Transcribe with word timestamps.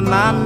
na 0.00 0.37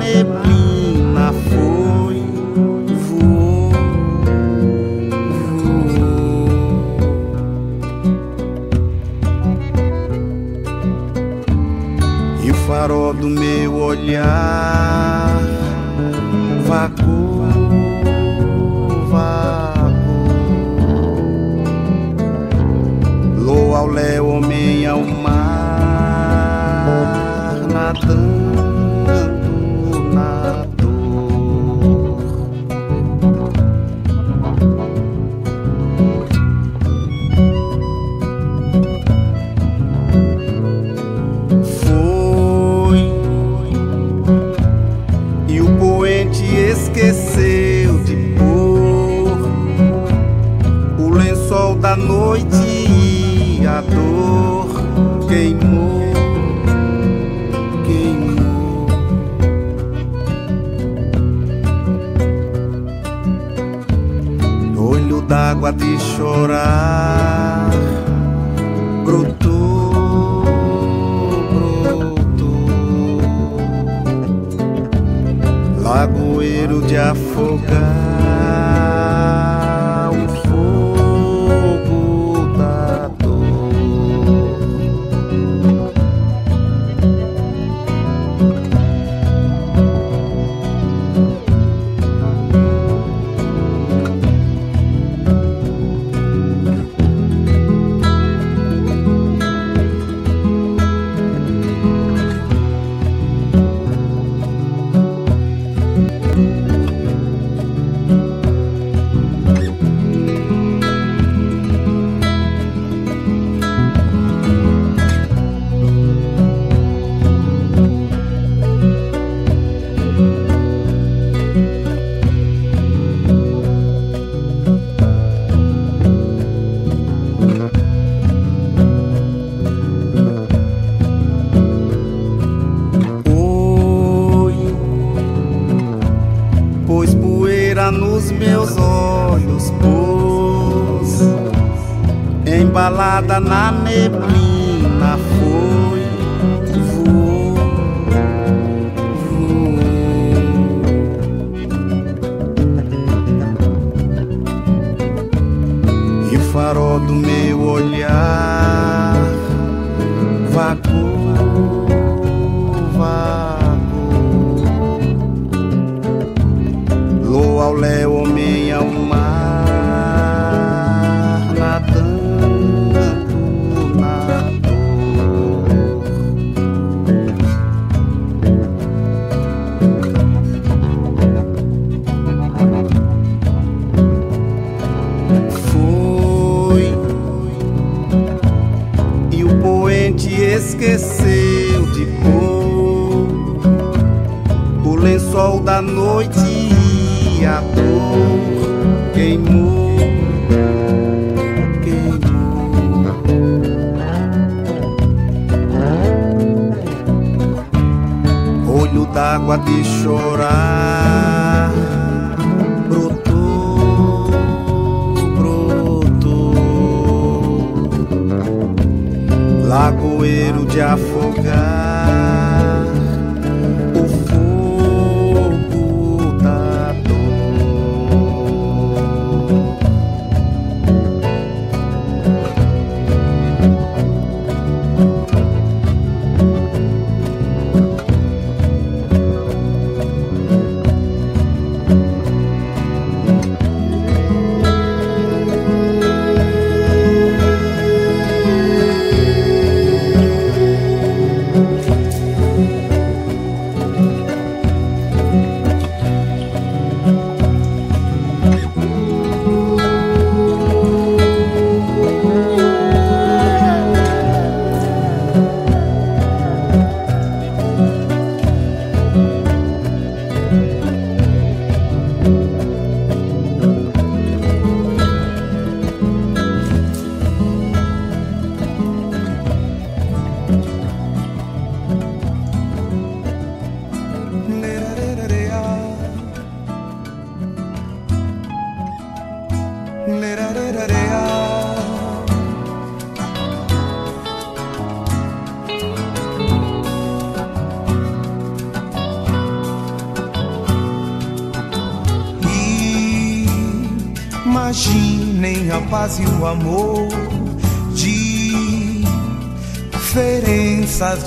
danada 143.32 143.71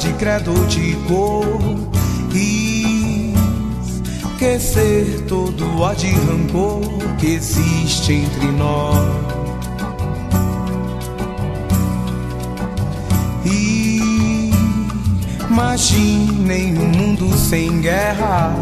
de 0.06 0.14
credo 0.14 0.54
de 0.68 0.96
cor. 1.08 1.60
E 2.34 3.34
esquecer 4.34 5.26
todo 5.28 5.66
o 5.66 5.82
ódio 5.82 6.10
e 6.10 6.14
rancor 6.14 6.82
que 7.18 7.28
existe 7.28 8.14
entre 8.14 8.52
nós. 8.52 8.98
E 13.46 14.52
imaginem 15.50 16.78
um 16.78 16.88
mundo 16.90 17.36
sem 17.38 17.82
guerra. 17.82 18.54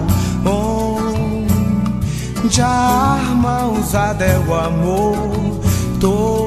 Onde 2.44 2.62
a 2.62 2.68
arma 2.68 3.66
usada 3.68 4.24
é 4.24 4.40
o 4.40 4.54
amor. 4.54 5.18
Todos 6.00 6.43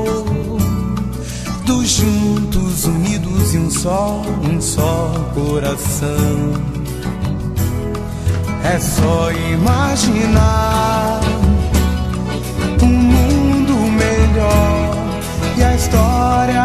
só, 3.77 4.23
um 4.43 4.61
só 4.61 5.13
coração. 5.35 6.55
É 8.65 8.79
só 8.79 9.31
imaginar 9.53 11.21
um 12.83 12.87
mundo 12.87 13.75
melhor 13.93 14.97
e 15.57 15.63
a 15.63 15.75
história 15.75 16.65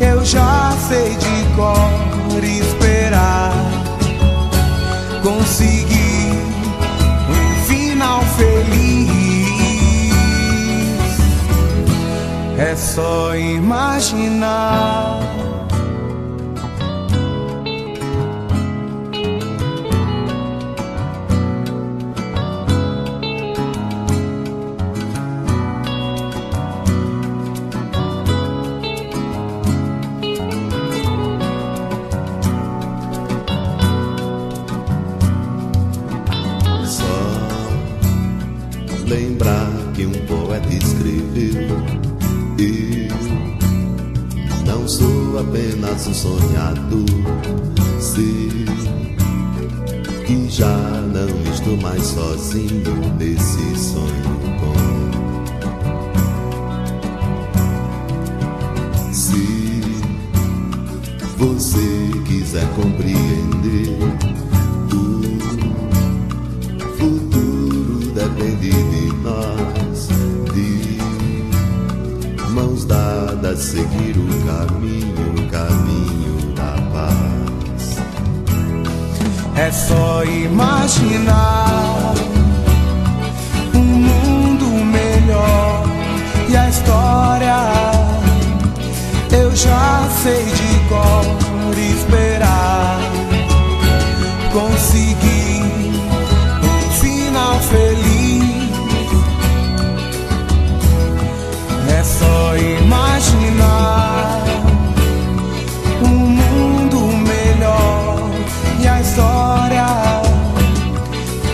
eu 0.00 0.24
já 0.24 0.76
sei 0.88 1.14
de 1.16 1.54
cor 1.54 2.44
esperar 2.44 3.52
conseguir 5.22 6.32
um 7.30 7.54
final 7.66 8.20
feliz. 8.36 8.78
É 12.58 12.76
só 12.76 13.34
imaginar. 13.36 15.27
Lembrar 39.08 39.70
que 39.94 40.06
um 40.06 40.12
poeta 40.26 40.68
escreveu: 40.68 41.68
Eu 42.58 43.08
não 44.66 44.86
sou 44.86 45.38
apenas 45.40 46.06
um 46.06 46.14
sonhador, 46.14 47.06
sei 47.98 48.66
que 50.26 50.50
já 50.50 50.76
não 51.12 51.28
estou 51.52 51.76
mais 51.78 52.02
sozinho 52.02 53.14
nesse 53.18 53.76
sonho 53.76 54.38
bom. 54.60 54.76
Se 59.12 59.80
você 61.38 62.10
quiser 62.26 62.68
compreender 62.74 63.48
depende 68.18 68.70
de 68.70 68.97
nós, 69.28 70.08
de 70.54 70.98
mãos 72.50 72.84
dadas 72.84 73.58
seguir 73.58 74.16
o 74.16 74.28
caminho, 74.46 75.34
o 75.36 75.46
caminho 75.48 76.36
da 76.54 76.72
paz. 76.92 77.98
É 79.56 79.70
só 79.70 80.24
imaginar 80.24 82.14
um 83.74 83.78
mundo 83.78 84.66
melhor 84.84 85.84
e 86.48 86.56
a 86.56 86.68
história 86.68 87.58
eu 89.30 89.54
já 89.54 90.08
sei 90.22 90.44
de 90.44 90.88
cor 90.88 91.38
esperar 91.78 92.98
conseguir 94.52 95.37
imaginar 103.58 104.44
um 106.02 106.08
mundo 106.08 106.98
melhor 107.26 108.30
e 108.80 108.86
a 108.86 109.00
história 109.00 109.86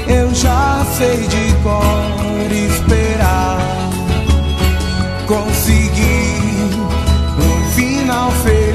eu 0.07 0.35
já 0.35 0.85
sei 0.97 1.27
de 1.27 1.55
cor 1.63 2.53
esperar 2.53 3.59
conseguir 5.27 6.77
um 7.39 7.71
final 7.73 8.31
feliz. 8.31 8.75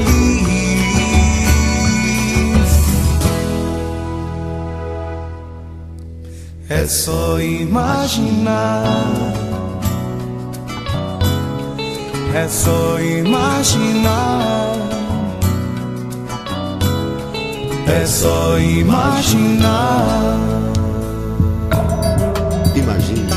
É 6.68 6.84
só 6.86 7.40
imaginar. 7.40 9.39
É 12.40 12.48
só 12.48 12.98
imaginar. 12.98 14.74
É 17.86 18.06
só 18.06 18.58
imaginar. 18.58 20.38
Imagine. 22.74 23.28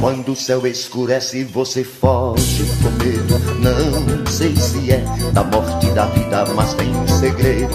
Quando 0.00 0.32
o 0.32 0.36
céu 0.36 0.66
escurece, 0.66 1.44
você 1.44 1.84
foge 1.84 2.64
com 2.82 2.90
medo. 3.04 3.38
Não 3.60 4.26
sei 4.26 4.56
se 4.56 4.92
é 4.92 5.15
da 5.36 5.44
morte 5.44 5.86
da 5.90 6.06
vida, 6.06 6.46
mas 6.54 6.72
tem 6.72 6.96
um 6.96 7.06
segredo. 7.06 7.74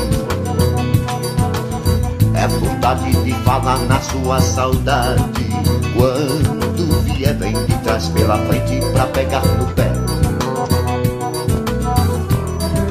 É 2.33 2.47
vontade 2.47 3.11
de 3.23 3.33
falar 3.43 3.77
na 3.85 3.99
sua 4.01 4.41
saudade. 4.41 5.21
Quando 5.95 7.03
vier, 7.03 7.35
vem 7.37 7.53
de 7.53 7.77
trás 7.83 8.07
pela 8.07 8.39
frente 8.47 8.79
pra 8.93 9.05
pegar 9.05 9.45
no 9.45 9.65
pé. 9.75 9.91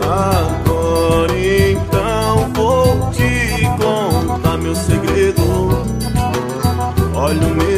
Agora 0.05 1.33
então 1.37 2.53
vou 2.55 3.11
te 3.11 3.67
contar 3.83 4.57
meu 4.57 4.77
segredo. 4.77 5.43
Olha 7.13 7.45
o 7.45 7.57
medo. 7.57 7.70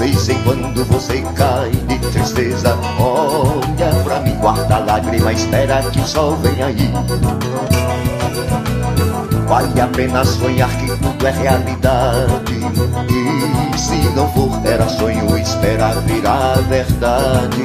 Vez 0.00 0.30
em 0.30 0.42
quando 0.44 0.82
você 0.86 1.20
cai 1.36 1.70
de 1.70 1.98
tristeza, 1.98 2.74
olha 2.98 3.92
pra 4.02 4.20
mim, 4.20 4.34
guarda 4.36 4.76
a 4.76 4.78
lágrima, 4.78 5.30
espera 5.30 5.82
que 5.82 6.00
o 6.00 6.06
sol 6.06 6.36
venha 6.36 6.66
aí. 6.66 6.90
Vale 9.46 9.78
a 9.78 9.86
pena 9.88 10.24
sonhar 10.24 10.70
que 10.70 10.86
tudo 10.86 11.26
é 11.26 11.30
realidade. 11.30 12.60
E 13.74 13.78
se 13.78 13.96
não 14.16 14.26
for, 14.32 14.58
era 14.64 14.88
sonho, 14.88 15.36
espera 15.36 15.92
virar 16.06 16.56
verdade. 16.62 17.62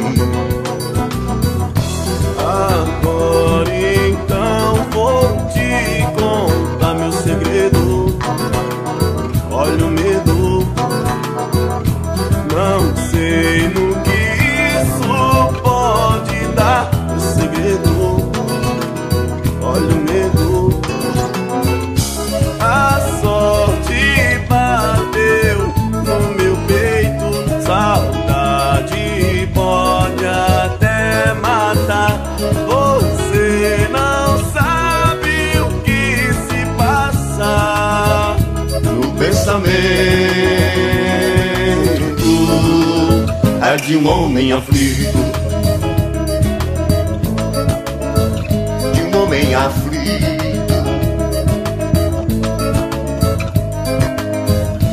Agora 2.37 3.69
então 4.09 4.75
vou 4.91 5.37
te 5.53 6.05
de 43.85 43.97
um 43.97 44.09
homem 44.09 44.51
aflito, 44.51 45.17
de 48.91 49.01
um 49.03 49.23
homem 49.23 49.53
aflito. 49.53 49.95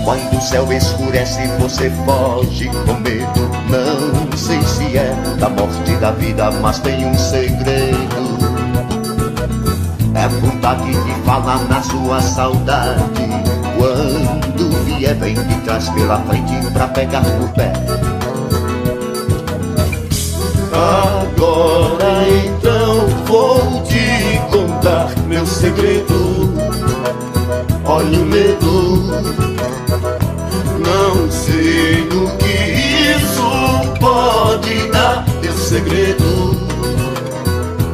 Quando 0.04 0.36
o 0.36 0.40
céu 0.42 0.70
escurece, 0.70 1.46
você 1.58 1.90
foge 2.04 2.68
com 2.68 2.92
medo. 3.00 3.50
Não 3.70 4.36
sei 4.36 4.60
se 4.62 4.98
é 4.98 5.14
da 5.38 5.48
morte 5.48 5.96
da 5.98 6.10
vida, 6.10 6.50
mas 6.50 6.78
tem 6.80 7.06
um 7.06 7.16
segredo. 7.16 8.42
É 10.14 10.28
vontade 10.28 10.92
de 10.92 11.14
falar 11.24 11.66
na 11.66 11.80
sua 11.80 12.20
saudade. 12.20 13.00
Quando 13.78 14.84
vier, 14.84 15.14
vem 15.14 15.34
de 15.34 15.54
trás 15.62 15.88
pela 15.88 16.20
frente 16.20 16.70
pra 16.74 16.88
pegar 16.88 17.22
no 17.22 17.48
pé. 17.48 17.72
Agora 20.82 22.24
então 22.44 23.06
vou 23.26 23.82
te 23.84 24.40
contar 24.50 25.08
meu 25.26 25.46
segredo. 25.46 26.52
Olha 27.84 28.18
o 28.18 28.24
medo 28.26 29.52
não 30.82 31.30
sei 31.30 32.02
o 32.08 32.36
que 32.38 32.54
isso 33.16 33.98
pode 34.00 34.90
dar. 34.90 35.24
Teu 35.40 35.52
segredo, 35.52 36.56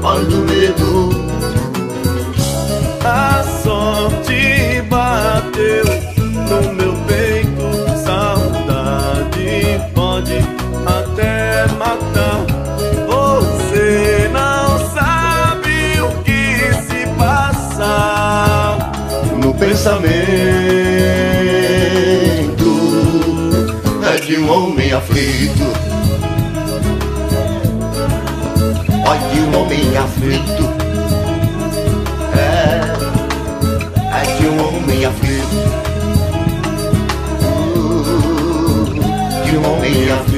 olha 0.02 0.36
o 0.36 0.44
medo. 0.44 1.27
Pensamento 19.78 20.18
de 24.26 24.36
um 24.38 24.50
homem 24.50 24.92
aflito. 24.92 25.62
Olha 29.06 29.20
de 29.32 29.40
um 29.40 29.56
homem 29.56 29.96
aflito. 29.96 30.64
É, 32.36 32.80
é 34.16 34.22
de 34.36 34.48
um 34.48 34.58
homem 34.66 35.04
aflito. 35.04 35.56
Uh, 37.76 38.94
de 39.44 39.56
um 39.56 39.72
homem 39.72 40.10
aflito. 40.10 40.37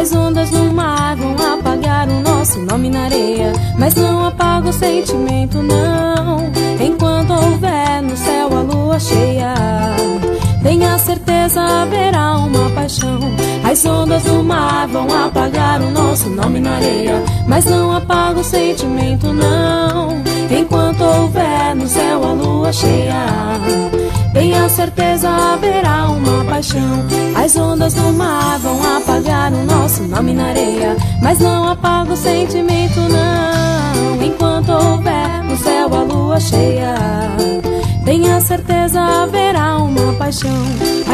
As 0.00 0.14
ondas 0.14 0.50
no 0.50 0.72
mar 0.72 1.14
vão 1.14 1.34
apagar 1.58 2.08
o 2.08 2.22
nosso 2.22 2.58
nome 2.60 2.88
na 2.88 3.04
areia 3.04 3.52
Mas 3.78 3.94
não 3.94 4.28
apaga 4.28 4.70
o 4.70 4.72
sentimento 4.72 5.62
não. 5.62 6.50
Enquanto 6.80 7.34
houver 7.34 8.00
no 8.00 8.16
céu 8.16 8.48
a 8.56 8.62
lua 8.62 8.98
cheia 8.98 9.54
Tenha 10.62 10.98
certeza 10.98 11.60
haverá 11.60 12.38
uma 12.38 12.70
paixão. 12.70 13.20
As 13.62 13.84
ondas 13.84 14.22
do 14.22 14.42
mar 14.42 14.88
vão 14.88 15.06
apagar 15.26 15.82
o 15.82 15.90
nosso 15.90 16.30
nome 16.30 16.60
na 16.60 16.76
areia 16.76 17.22
Mas 17.46 17.66
não 17.66 17.94
apaga 17.94 18.40
o 18.40 18.44
sentimento 18.44 19.26
não. 19.34 20.22
Enquanto 20.50 21.02
houver 21.02 21.76
no 21.76 21.86
céu 21.86 22.24
a 22.24 22.32
lua 22.32 22.72
cheia 22.72 23.99
Tenha 24.40 24.66
certeza 24.70 25.28
haverá 25.28 26.08
uma 26.08 26.42
paixão. 26.46 27.04
As 27.36 27.54
ondas 27.56 27.92
do 27.92 28.10
mar 28.10 28.58
vão 28.58 28.80
apagar 28.96 29.52
o 29.52 29.66
nosso 29.66 30.02
nome 30.04 30.32
na 30.32 30.46
areia. 30.46 30.96
Mas 31.20 31.38
não 31.40 31.68
apaga 31.68 32.14
o 32.14 32.16
sentimento 32.16 33.00
não. 33.00 34.24
Enquanto 34.24 34.70
houver 34.70 35.44
no 35.44 35.54
céu 35.58 35.94
a 35.94 36.02
lua 36.04 36.40
cheia. 36.40 36.94
Tenha 38.02 38.40
certeza 38.40 38.98
haverá 39.02 39.76
uma 39.76 40.14
paixão. 40.14 40.64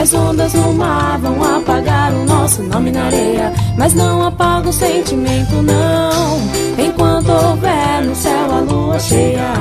As 0.00 0.14
ondas 0.14 0.54
no 0.54 0.72
mar 0.72 1.18
vão 1.18 1.56
apagar 1.56 2.12
o 2.12 2.24
nosso 2.24 2.62
nome 2.62 2.92
na 2.92 3.06
areia, 3.06 3.52
mas 3.76 3.92
não 3.92 4.24
apaga 4.24 4.68
o 4.68 4.72
sentimento, 4.72 5.54
não. 5.62 6.38
Enquanto 6.78 7.30
houver 7.30 8.04
no 8.04 8.14
céu 8.14 8.52
a 8.52 8.60
lua 8.60 9.00
cheia, 9.00 9.52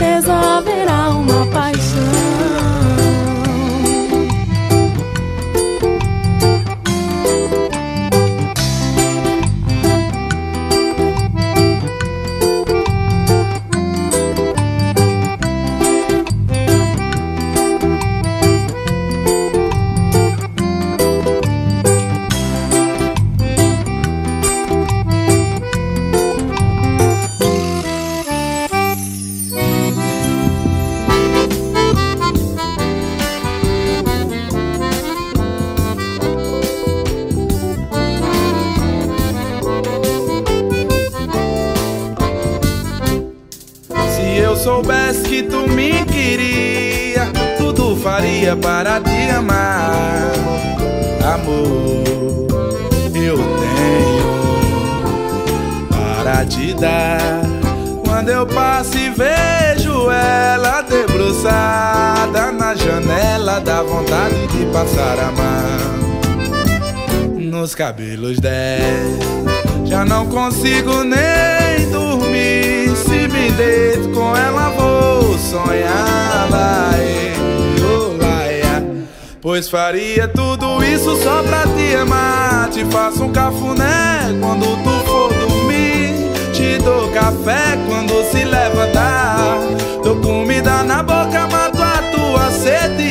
certeza 0.00 0.32
haverá 0.32 1.10
uma 1.10 1.46
paixão. 1.48 2.69
Dá 63.64 63.82
vontade 63.82 64.46
de 64.48 64.66
passar 64.66 65.18
a 65.18 65.32
mão 65.32 66.10
nos 67.38 67.74
cabelos 67.74 68.38
dela. 68.38 69.18
Já 69.84 70.04
não 70.04 70.26
consigo 70.26 71.02
nem 71.02 71.90
dormir. 71.90 72.94
Se 72.96 73.28
me 73.28 73.50
deito 73.52 74.08
com 74.10 74.36
ela, 74.36 74.70
vou 74.70 75.38
sonhar. 75.38 76.48
Vai. 76.50 77.20
Pois 79.42 79.70
faria 79.70 80.28
tudo 80.28 80.84
isso 80.84 81.16
só 81.22 81.42
pra 81.42 81.62
te 81.62 81.96
amar. 81.96 82.68
Te 82.68 82.84
faço 82.84 83.24
um 83.24 83.32
cafuné 83.32 84.38
quando 84.38 84.66
tu 84.84 85.06
for 85.06 85.32
dormir. 85.32 86.30
Te 86.52 86.76
dou 86.84 87.10
café 87.10 87.78
quando 87.88 88.22
se 88.30 88.44
levantar. 88.44 89.58
Dou 90.04 90.16
comida 90.20 90.82
na 90.82 91.02
boca, 91.02 91.48
mato 91.48 91.82
a 91.82 92.02
tua 92.12 92.50
sede. 92.50 92.99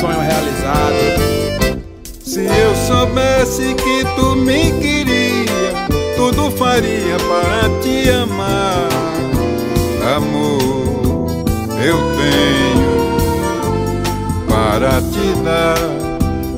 sonho 0.00 0.20
realizado. 0.20 0.94
Se 2.22 2.44
eu 2.44 2.74
soubesse 2.86 3.74
que 3.74 4.04
tu 4.14 4.36
me 4.36 4.72
queria, 4.80 5.88
tudo 6.16 6.50
faria 6.52 7.16
para 7.16 7.68
te 7.80 8.08
amar. 8.10 8.88
Amor, 10.16 11.44
eu 11.84 11.98
tenho 12.16 12.98
para 14.48 15.00
te 15.02 15.34
dar. 15.42 15.78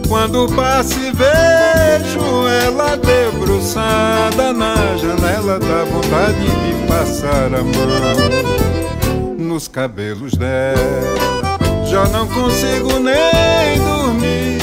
Quando 0.06 0.48
passo 0.54 0.98
e 0.98 1.12
vejo 1.12 2.48
ela 2.48 2.96
debruçada 2.96 4.52
na 4.52 4.96
janela, 4.96 5.58
dá 5.58 5.84
vontade 5.84 6.44
de 6.44 6.86
passar 6.88 7.54
a 7.54 7.62
mão 7.62 8.16
nos 9.38 9.68
cabelos 9.68 10.34
dela. 10.34 11.49
Já 11.90 12.04
não 12.08 12.26
consigo 12.28 12.98
nem 12.98 13.78
dormir. 13.78 14.58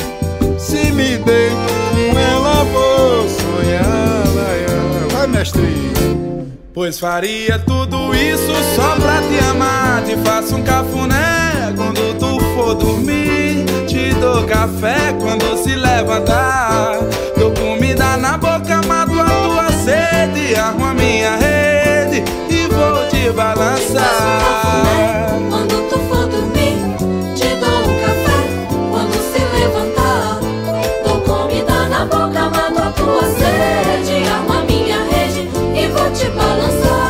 Se 0.58 0.92
me 0.92 1.18
deito 1.18 1.56
com 1.94 2.20
ela, 2.20 2.64
vou 2.64 3.28
sonhar. 3.30 4.24
Vai, 5.12 5.28
mestrinho. 5.28 6.52
Pois 6.74 7.00
faria 7.00 7.60
tudo 7.60 8.16
isso 8.16 8.54
só 8.76 8.96
pra 8.96 9.22
te 9.22 9.40
amar. 9.50 10.04
Te 10.04 10.16
faço 10.18 10.56
um 10.56 10.64
cafuné 10.64 11.74
quando 11.76 12.18
tu 12.18 12.40
for 12.56 12.76
dormir 12.76 13.28
dou 14.20 14.44
café 14.46 15.14
quando 15.20 15.58
se 15.64 15.76
levantar. 15.76 17.00
Dou 17.38 17.52
comida 17.52 18.18
na 18.18 18.38
boca, 18.38 18.82
mato 18.88 19.20
a 19.20 19.26
tua 19.26 19.72
sede. 19.72 20.56
Armo 20.56 20.86
a 20.86 20.94
minha 20.94 21.36
rede 21.36 22.24
e 22.50 22.68
vou 22.68 23.08
te 23.10 23.32
balançar. 23.32 24.10
Quando 25.50 25.90
tu 25.90 26.00
for 26.10 26.28
dormir, 26.28 26.37
te 36.18 36.30
balançar. 36.30 37.08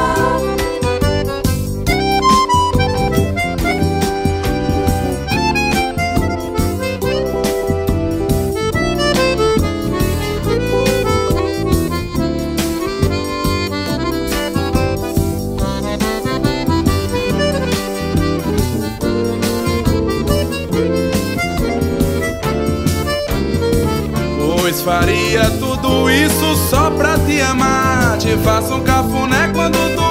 faria 24.88 25.44
tudo 25.60 26.10
isso 26.10 26.56
só 26.70 26.90
pra 26.92 27.20
te 27.20 27.42
amar. 27.42 27.87
Te 28.20 28.36
faço 28.38 28.74
um 28.74 28.84
cafuné 28.84 29.50
quando 29.54 29.78
tu 29.96 30.07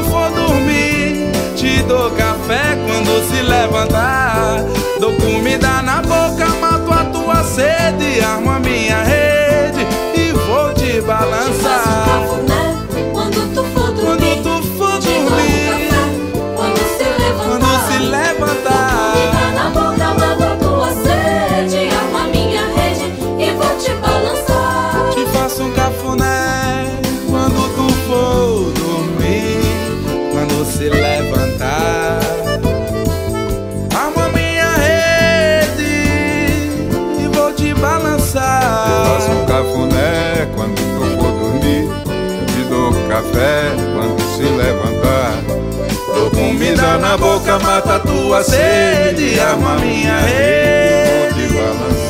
na 46.99 47.17
boca, 47.17 47.59
mata 47.59 47.99
tua 48.01 48.43
sede, 48.43 49.39
arma 49.41 49.77
minha 49.77 50.19
rede, 50.21 51.49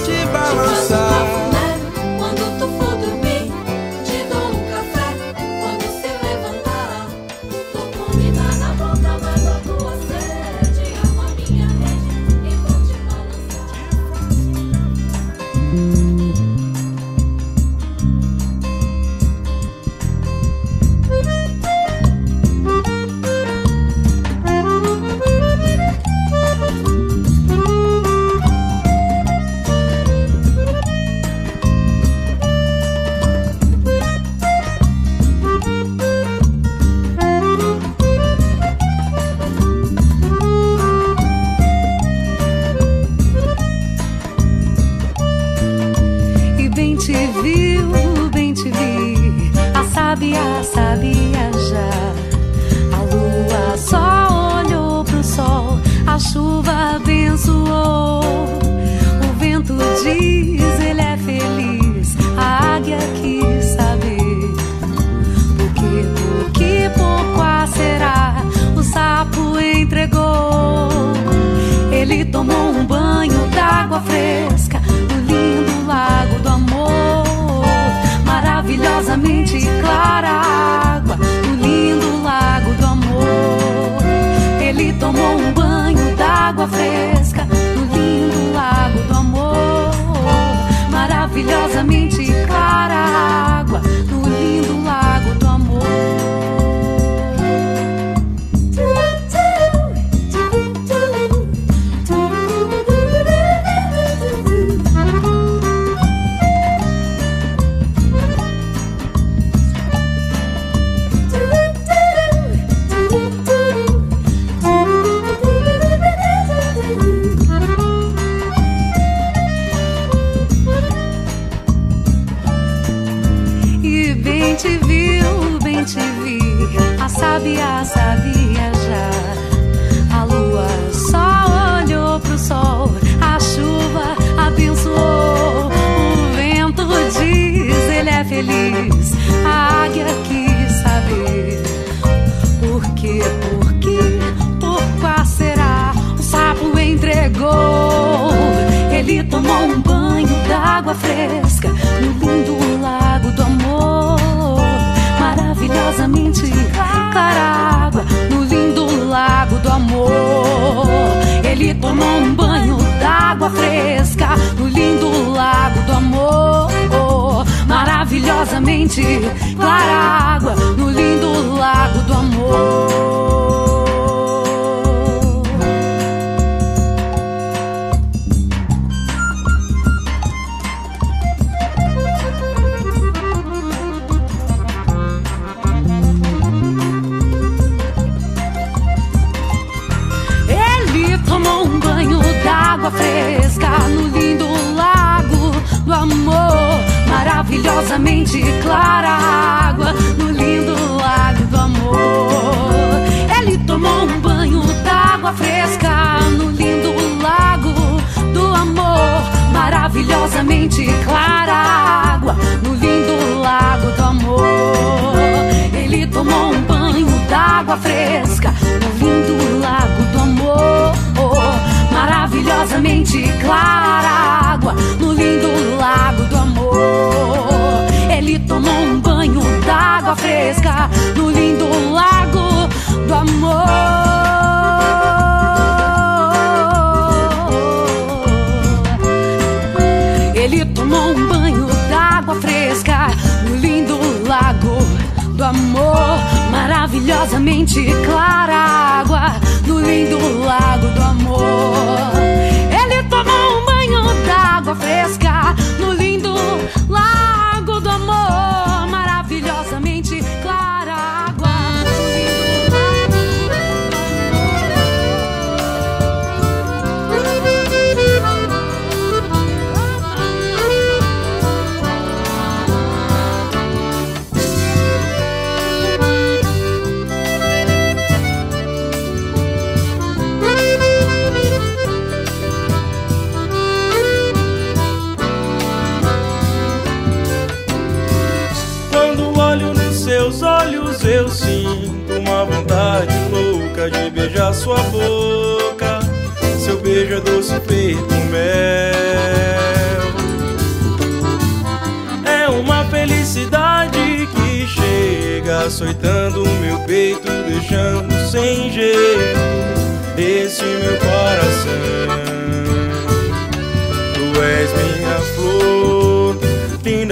te 0.05 0.27
balançar. 0.27 0.96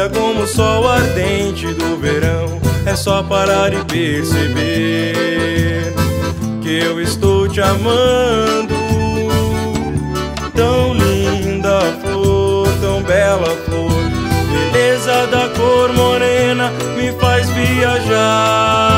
como 0.08 0.42
o 0.42 0.46
sol 0.46 0.88
ardente 0.88 1.66
do 1.74 1.96
verão. 1.96 2.60
É 2.86 2.94
só 2.94 3.22
parar 3.22 3.72
e 3.72 3.82
perceber 3.84 5.14
que 6.62 6.78
eu 6.78 7.00
estou 7.00 7.48
te 7.48 7.60
amando. 7.60 8.74
Tão 10.54 10.94
linda 10.94 11.80
flor, 12.02 12.68
tão 12.80 13.02
bela 13.02 13.56
flor, 13.64 13.90
beleza 14.72 15.26
da 15.28 15.48
cor 15.48 15.92
morena 15.92 16.70
me 16.96 17.12
faz 17.20 17.48
viajar. 17.50 18.93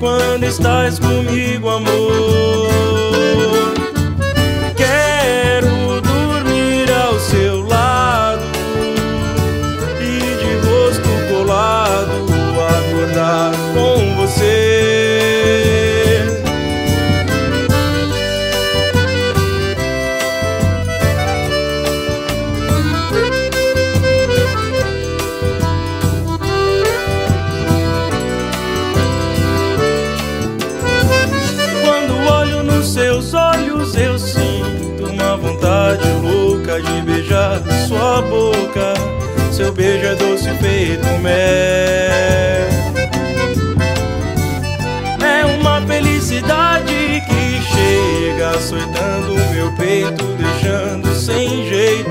quando 0.00 0.44
estás 0.44 0.98
comigo, 0.98 1.70
amor. 1.70 2.99
Boca. 38.22 38.94
Seu 39.52 39.72
beijo 39.72 40.06
é 40.06 40.14
doce 40.14 40.48
feito 40.54 41.06
mel. 41.20 42.70
É 45.22 45.44
uma 45.60 45.80
felicidade 45.82 47.22
que 47.26 47.60
chega 47.62 48.50
açoitando 48.50 49.34
meu 49.52 49.72
peito, 49.76 50.24
deixando 50.38 51.14
sem 51.14 51.68
jeito 51.68 52.10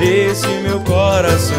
esse 0.00 0.48
meu 0.62 0.80
coração. 0.80 1.56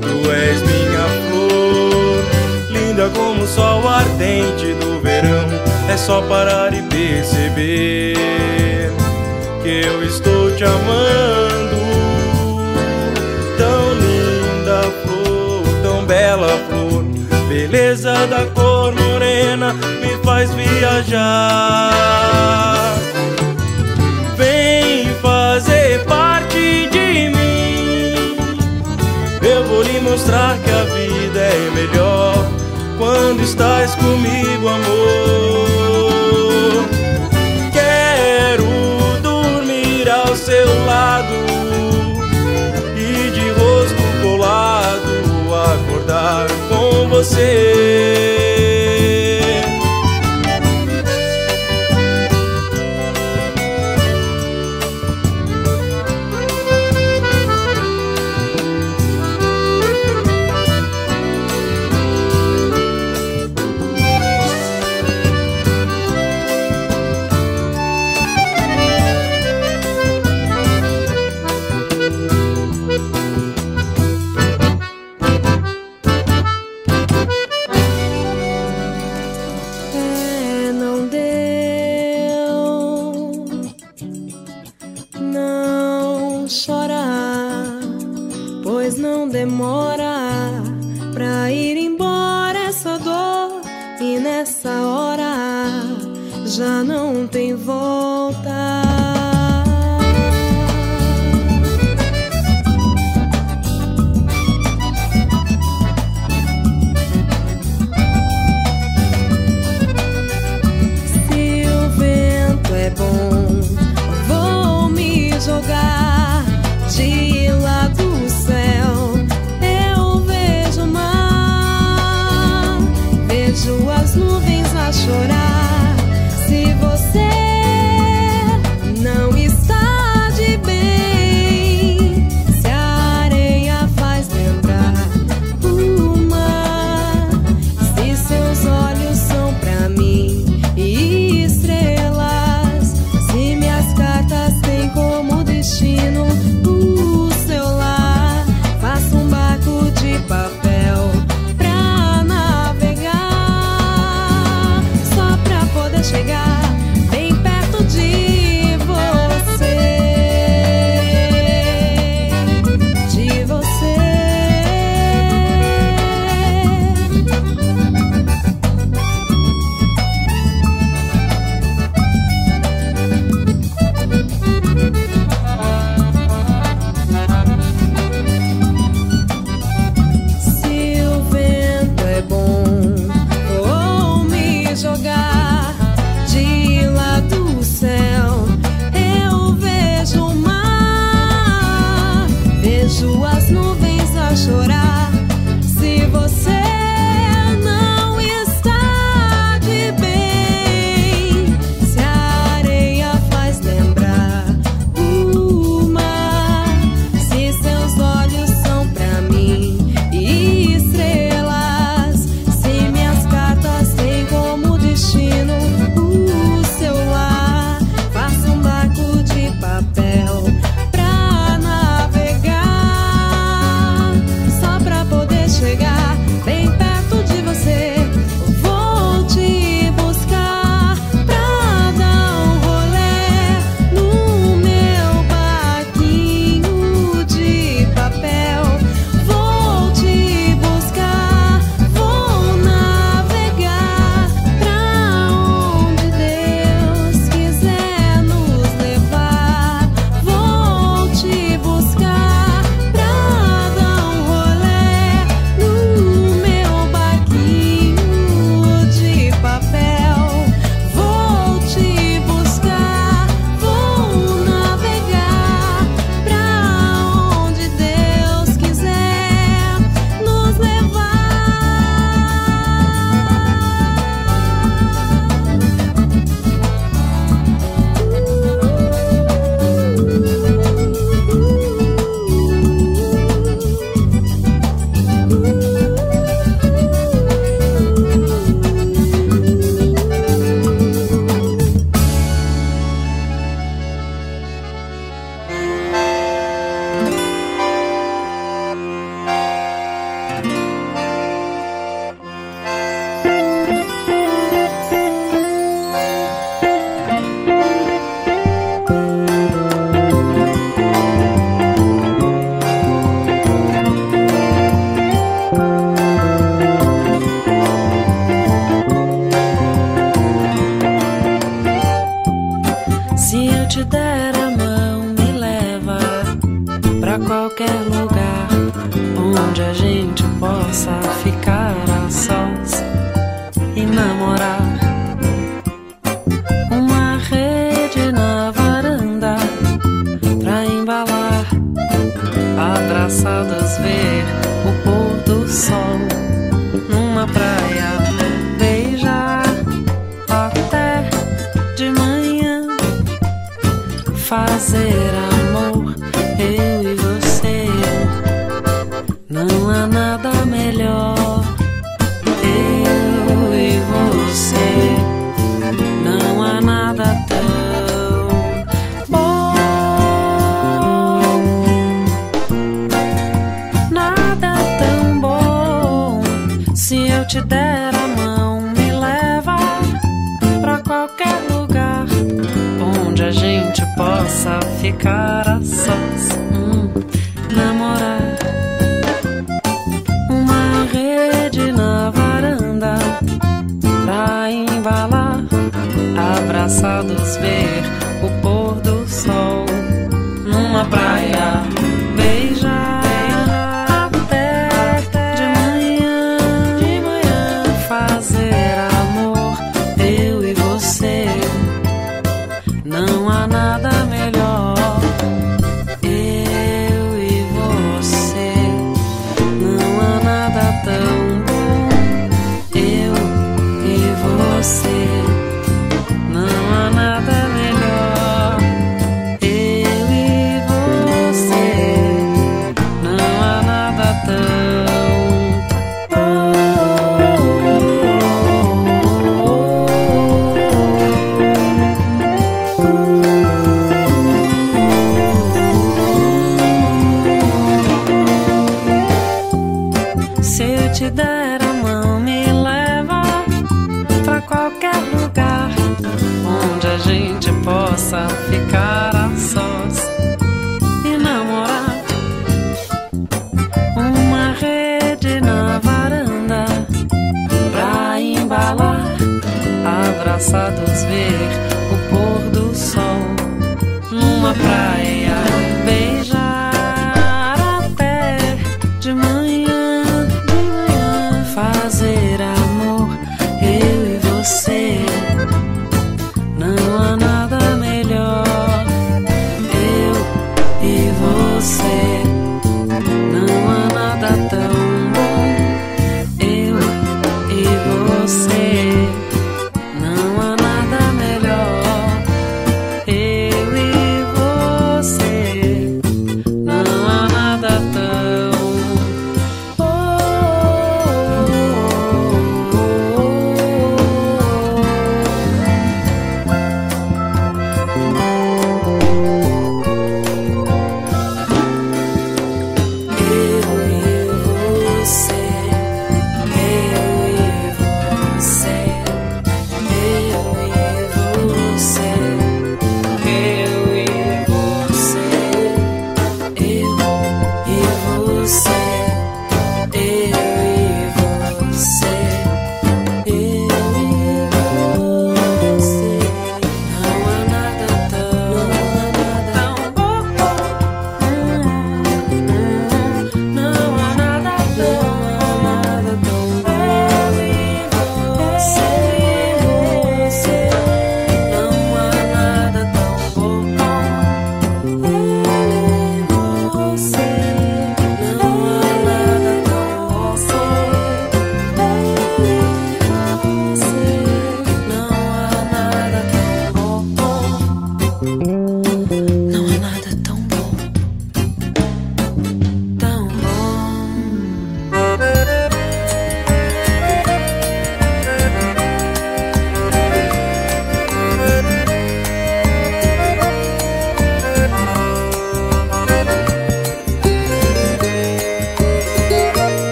Tu 0.00 0.30
és 0.30 0.62
minha 0.62 1.06
flor, 1.28 2.24
linda 2.70 3.10
como 3.10 3.42
o 3.42 3.46
sol 3.46 3.86
ardente 3.88 4.72
do 4.80 5.00
verão. 5.00 5.46
É 5.88 5.96
só 5.96 6.22
parar 6.22 6.72
e 6.74 6.82
perceber 6.82 8.55
que 9.66 9.84
eu 9.84 10.04
estou 10.04 10.52
te 10.52 10.62
amando. 10.62 11.76
Tão 13.58 13.94
linda 13.94 14.82
flor, 15.02 15.64
tão 15.82 16.04
bela 16.06 16.56
flor, 16.68 17.04
beleza 17.48 18.14
da 18.28 18.46
cor 18.54 18.94
morena 18.94 19.72
me 19.72 20.16
faz 20.24 20.54
viajar. 20.54 21.90
Vem 24.36 25.12
fazer 25.20 26.04
parte 26.04 26.88
de 26.92 27.30
mim. 27.30 28.36
Eu 29.42 29.64
vou 29.64 29.82
lhe 29.82 29.98
mostrar 29.98 30.56
que 30.58 30.70
a 30.70 30.84
vida 30.84 31.40
é 31.40 31.70
melhor 31.74 32.36
quando 32.98 33.42
estás 33.42 33.96
comigo, 33.96 34.68
amor. 34.68 35.85
Lado 40.96 41.34
e 42.96 43.30
de 43.30 43.50
rosto 43.50 44.02
colado 44.22 45.14
acordar 45.74 46.46
com 46.70 47.08
você. 47.08 48.35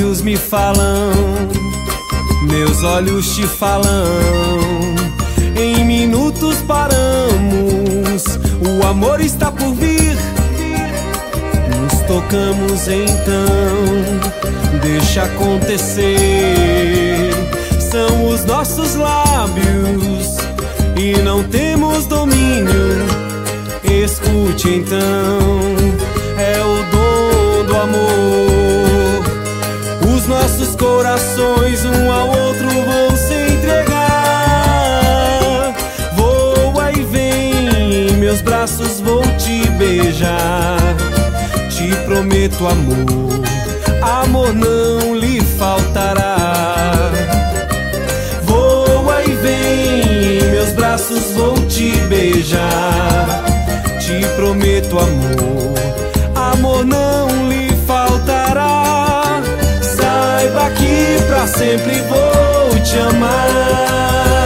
Olhos 0.00 0.22
me 0.22 0.34
falam, 0.34 1.12
meus 2.42 2.82
olhos 2.82 3.34
te 3.34 3.46
falam. 3.46 3.84
Em 5.54 5.84
minutos 5.84 6.56
paramos, 6.66 8.24
o 8.66 8.86
amor 8.86 9.20
está 9.20 9.52
por 9.52 9.74
vir. 9.74 10.16
Nos 11.82 12.00
tocamos 12.06 12.88
então, 12.88 14.80
deixa 14.80 15.24
acontecer. 15.24 16.08
São 17.78 18.28
os 18.28 18.46
nossos 18.46 18.94
lábios 18.94 20.38
e 20.96 21.20
não 21.20 21.44
temos 21.44 22.06
domínio. 22.06 23.04
Escute 23.84 24.76
então, 24.76 24.96
é 26.38 26.58
o 26.62 26.82
dom 26.90 27.64
do 27.66 27.76
amor. 27.76 28.49
Corações 31.00 31.82
um 31.86 32.12
ao 32.12 32.28
outro 32.28 32.68
vão 32.68 33.16
se 33.16 33.32
entregar. 33.54 34.04
Voa 36.12 36.92
e 36.92 37.02
vem, 37.04 38.10
em 38.10 38.16
meus 38.18 38.42
braços 38.42 39.00
vou 39.00 39.22
te 39.38 39.66
beijar. 39.78 40.76
Te 41.70 41.96
prometo 42.04 42.66
amor, 42.66 43.40
amor 44.02 44.52
não 44.52 45.16
lhe 45.16 45.40
faltará. 45.40 47.10
Voa 48.42 49.22
e 49.22 49.32
vem, 49.36 50.38
em 50.38 50.50
meus 50.50 50.72
braços 50.72 51.32
vou 51.34 51.54
te 51.66 51.92
beijar. 52.10 53.42
Te 53.98 54.20
prometo 54.36 54.98
amor 54.98 55.49
sempre 61.56 62.00
vou 62.02 62.80
te 62.82 62.98
amar. 62.98 64.39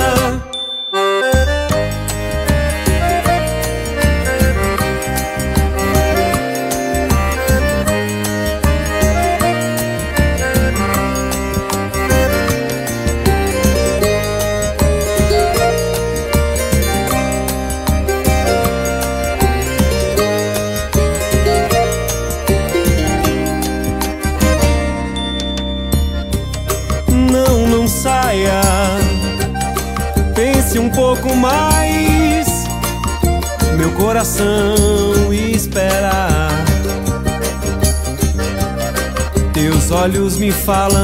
Olhos 40.05 40.37
me 40.37 40.53
falam, 40.53 41.01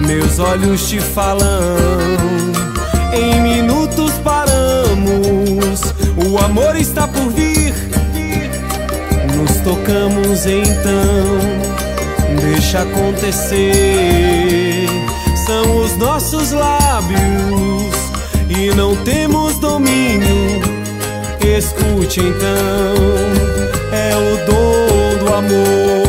meus 0.00 0.38
olhos 0.38 0.88
te 0.88 0.98
falam. 0.98 1.76
Em 3.12 3.38
minutos 3.42 4.12
paramos, 4.24 5.82
o 6.26 6.38
amor 6.38 6.74
está 6.74 7.06
por 7.06 7.28
vir. 7.32 7.74
Nos 9.36 9.56
tocamos 9.60 10.46
então 10.46 11.34
deixa 12.40 12.80
acontecer. 12.80 13.66
São 15.46 15.82
os 15.82 15.98
nossos 15.98 16.50
lábios 16.52 17.92
e 18.48 18.74
não 18.74 18.96
temos 19.04 19.58
domínio. 19.58 20.62
Escute 21.42 22.20
então, 22.20 22.94
é 23.92 24.16
o 24.16 24.46
dom 24.46 25.24
do 25.26 25.34
amor. 25.34 26.03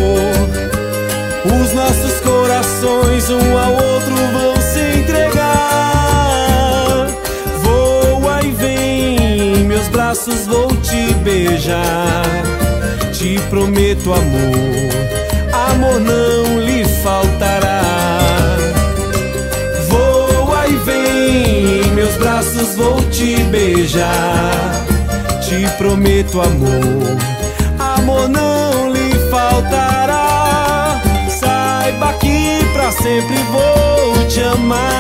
Beijar. 11.56 12.26
Te 13.14 13.40
prometo 13.50 14.14
amor 14.14 14.96
amor 15.72 16.00
não 16.00 16.60
lhe 16.60 16.84
faltará. 17.02 17.82
Voa 19.88 20.68
e 20.68 20.76
vem, 20.78 21.82
em 21.82 21.92
meus 21.92 22.16
braços 22.16 22.76
vou 22.76 23.02
te 23.10 23.38
beijar. 23.44 24.86
Te 25.42 25.68
prometo 25.78 26.42
amor, 26.42 27.18
amor 27.80 28.28
não 28.28 28.92
lhe 28.92 29.14
faltará. 29.30 31.02
Saiba 31.30 32.14
que 32.14 32.66
pra 32.74 32.92
sempre 32.92 33.38
vou 33.52 34.28
te 34.28 34.42
amar. 34.42 34.96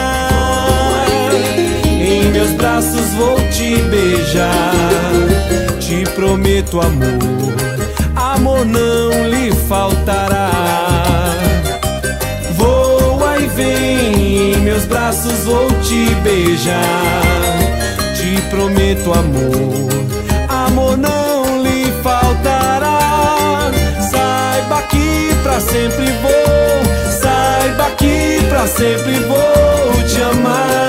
Meus 2.45 2.57
braços 2.57 3.07
vou 3.17 3.35
te 3.49 3.81
beijar. 3.89 4.71
Te 5.79 6.03
prometo 6.11 6.79
amor 6.79 7.55
amor 8.35 8.65
não 8.65 9.29
lhe 9.29 9.51
faltará. 9.67 10.51
Voa 12.55 13.39
e 13.39 13.47
vem, 13.47 14.53
em 14.53 14.57
meus 14.57 14.85
braços 14.85 15.39
vou 15.45 15.67
te 15.81 16.13
beijar. 16.15 16.75
Te 18.15 18.41
prometo 18.49 19.11
amor, 19.11 19.89
amor 20.47 20.97
não 20.97 21.63
lhe 21.63 21.91
faltará. 22.03 23.71
Saiba 24.11 24.81
que 24.83 25.33
pra 25.41 25.59
sempre 25.59 26.05
vou, 26.21 27.11
saiba 27.11 27.89
que 27.97 28.43
pra 28.49 28.67
sempre 28.67 29.19
vou 29.21 30.03
te 30.07 30.21
amar. 30.21 30.84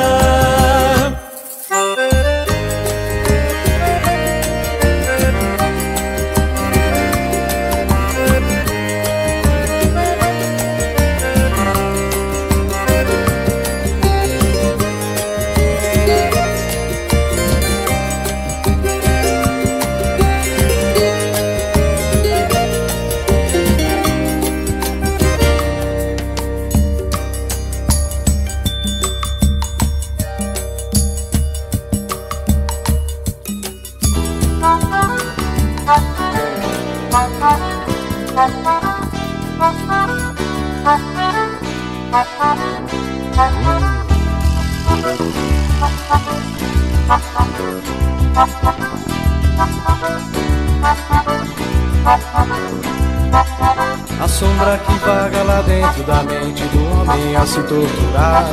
Sombra 54.36 54.78
que 54.84 54.92
vaga 54.98 55.42
lá 55.44 55.62
dentro 55.62 56.02
da 56.02 56.22
mente 56.22 56.62
do 56.64 57.00
homem 57.00 57.34
a 57.34 57.46
se 57.46 57.62
torturar. 57.62 58.44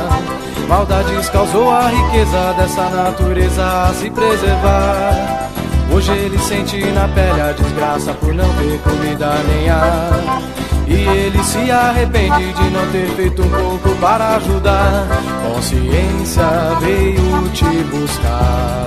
Maldades 0.66 1.28
causou 1.28 1.70
a 1.70 1.88
riqueza 1.88 2.54
dessa 2.56 2.88
natureza 2.88 3.62
a 3.62 3.92
se 3.92 4.08
preservar. 4.08 5.50
Hoje 5.92 6.10
ele 6.12 6.38
sente 6.38 6.82
na 6.86 7.06
pele 7.08 7.38
a 7.38 7.52
desgraça 7.52 8.14
por 8.14 8.32
não 8.32 8.48
ter 8.54 8.78
comida 8.78 9.34
nem 9.46 9.68
ar. 9.68 10.42
E 10.86 10.94
ele 10.94 11.44
se 11.44 11.70
arrepende 11.70 12.52
de 12.54 12.70
não 12.70 12.90
ter 12.90 13.06
feito 13.10 13.42
um 13.42 13.50
pouco 13.50 13.94
para 14.00 14.36
ajudar. 14.36 15.06
Consciência 15.46 16.48
veio 16.80 17.48
te 17.50 17.64
buscar. 17.64 18.86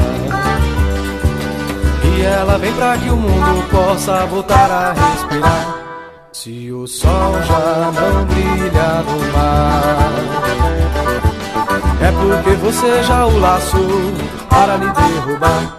E 2.04 2.22
ela 2.24 2.58
vem 2.58 2.74
pra 2.74 2.98
que 2.98 3.10
o 3.12 3.16
mundo 3.16 3.70
possa 3.70 4.26
voltar 4.26 4.72
a 4.72 4.94
respirar. 4.94 5.77
Se 6.40 6.72
o 6.72 6.86
sol 6.86 7.34
já 7.42 7.92
não 8.00 8.26
brilha 8.26 9.02
no 9.02 9.18
mar, 9.34 10.14
é 12.00 12.12
porque 12.12 12.52
você 12.58 13.02
já 13.02 13.26
o 13.26 13.40
laçou 13.40 14.14
para 14.48 14.78
lhe 14.78 14.88
derrubar. 14.94 15.74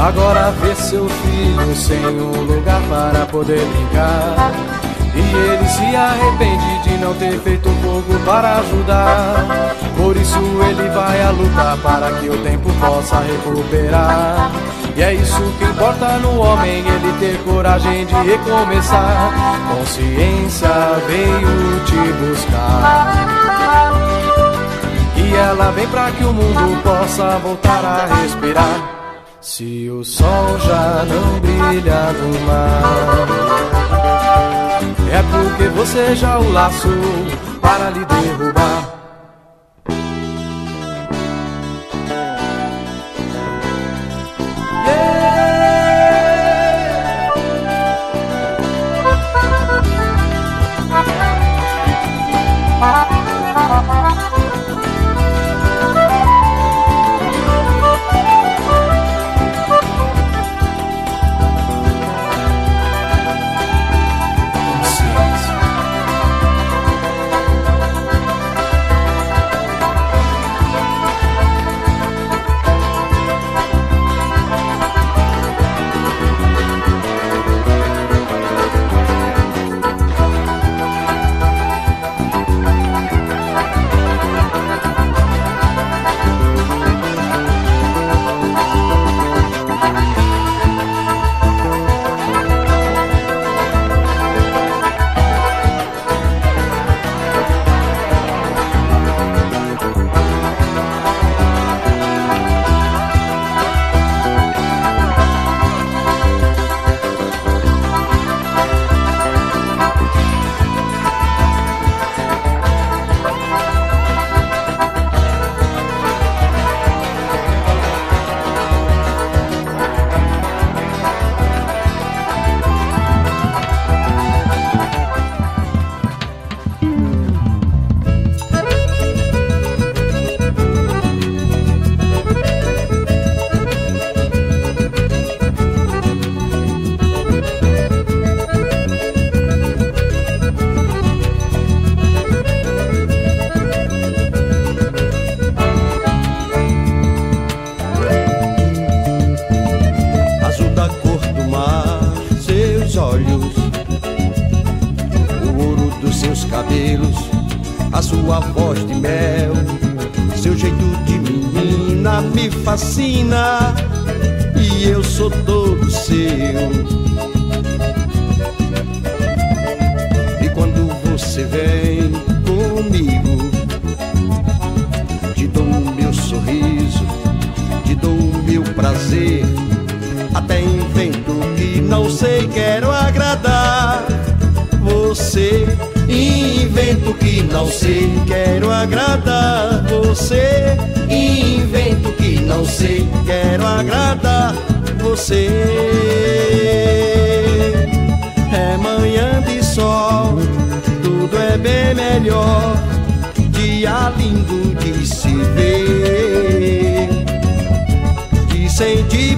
Agora 0.02 0.49
vê 0.60 0.74
seu 0.74 1.08
filho 1.08 1.76
sem 1.76 2.04
um 2.04 2.41
lugar 2.41 2.82
para 2.89 3.24
poder 3.28 3.64
brincar. 3.64 4.52
E 5.14 5.20
ele 5.20 5.68
se 5.68 5.95
arrepende 5.95 6.82
de 6.84 6.97
não 6.97 7.14
ter 7.14 7.39
feito 7.41 7.70
fogo 7.84 8.20
para 8.26 8.58
ajudar. 8.58 9.76
Por 9.95 10.18
isso 10.18 10.39
ele 10.68 10.89
vai 10.89 11.22
a 11.22 11.30
lutar 11.30 11.78
para 11.78 12.12
que 12.14 12.30
o 12.30 12.38
tempo 12.41 12.72
possa 12.80 13.20
recuperar. 13.20 14.49
E 14.95 15.04
é 15.04 15.14
isso 15.14 15.54
que 15.60 15.66
importa 15.66 16.18
no 16.18 16.41
homem, 16.41 16.80
ele 16.80 17.14
ter 17.20 17.38
coragem 17.43 18.04
de 18.04 18.16
recomeçar. 18.16 19.32
Consciência 19.70 20.70
veio 21.06 21.80
te 21.86 22.14
buscar. 22.14 23.14
E 25.16 25.36
ela 25.36 25.72
vem 25.74 25.88
para 25.89 26.10
que 26.12 26.24
o 26.24 26.34
mundo 26.34 26.82
possa 26.82 27.38
voltar 27.38 27.86
a 27.86 28.16
respirar. 28.16 29.01
Se 29.42 29.89
o 29.89 30.04
sol 30.04 30.60
já 30.60 31.04
não 31.04 31.39
brilha 31.39 32.14
no 32.14 32.39
mar. 32.46 32.84
É 35.12 35.24
porque 35.24 35.68
você 35.70 36.16
já 36.16 36.38
o 36.38 36.52
laçou 36.52 36.92
para 37.60 37.89
lhe 37.89 38.06
derrubar. 38.06 38.91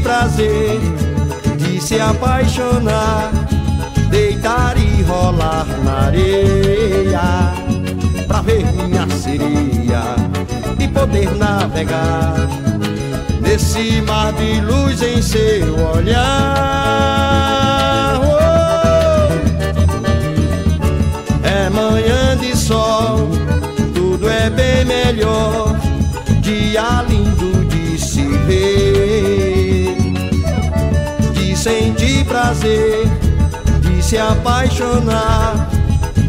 Prazer, 0.04 0.80
de 1.58 1.82
se 1.82 2.00
apaixonar, 2.00 3.32
deitar 4.10 4.76
e 4.78 5.02
rolar 5.04 5.66
na 5.84 6.08
areia, 6.08 7.54
pra 8.28 8.42
ver 8.42 8.66
minha 8.74 9.08
sereia 9.10 10.04
e 10.80 10.88
poder 10.90 11.32
navegar 11.36 12.36
nesse 13.42 14.02
mar 14.02 14.34
de 14.34 14.62
luz 14.62 15.02
em 15.02 15.22
seu 15.22 15.74
olhar. 15.96 16.24
Oh, 18.22 19.32
é 21.48 21.70
manhã 21.70 22.38
de 22.38 22.56
sol, 22.58 23.30
tudo 23.94 24.30
é 24.30 24.50
bem 24.50 24.84
melhor, 24.86 25.76
dia 26.42 27.04
lindo 27.08 27.66
de 27.66 27.98
se 27.98 28.28
ver, 28.46 28.93
de 31.64 31.70
sentir 31.70 32.26
prazer, 32.26 33.08
de 33.80 34.04
se 34.04 34.18
apaixonar, 34.18 35.70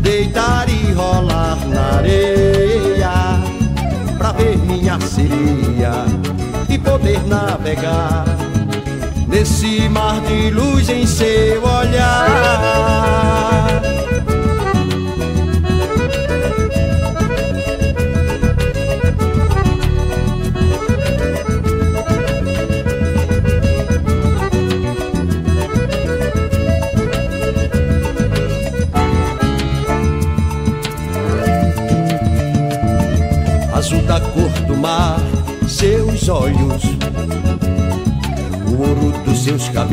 deitar 0.00 0.68
e 0.68 0.92
rolar 0.92 1.58
na 1.66 1.96
areia 1.96 3.10
pra 4.16 4.30
ver 4.30 4.56
minha 4.58 4.96
sereia 5.00 6.04
e 6.68 6.78
poder 6.78 7.20
navegar 7.26 8.24
nesse 9.26 9.88
mar 9.88 10.20
de 10.20 10.50
luz 10.50 10.88
em 10.88 11.04
seu 11.04 11.64
olhar. 11.64 12.23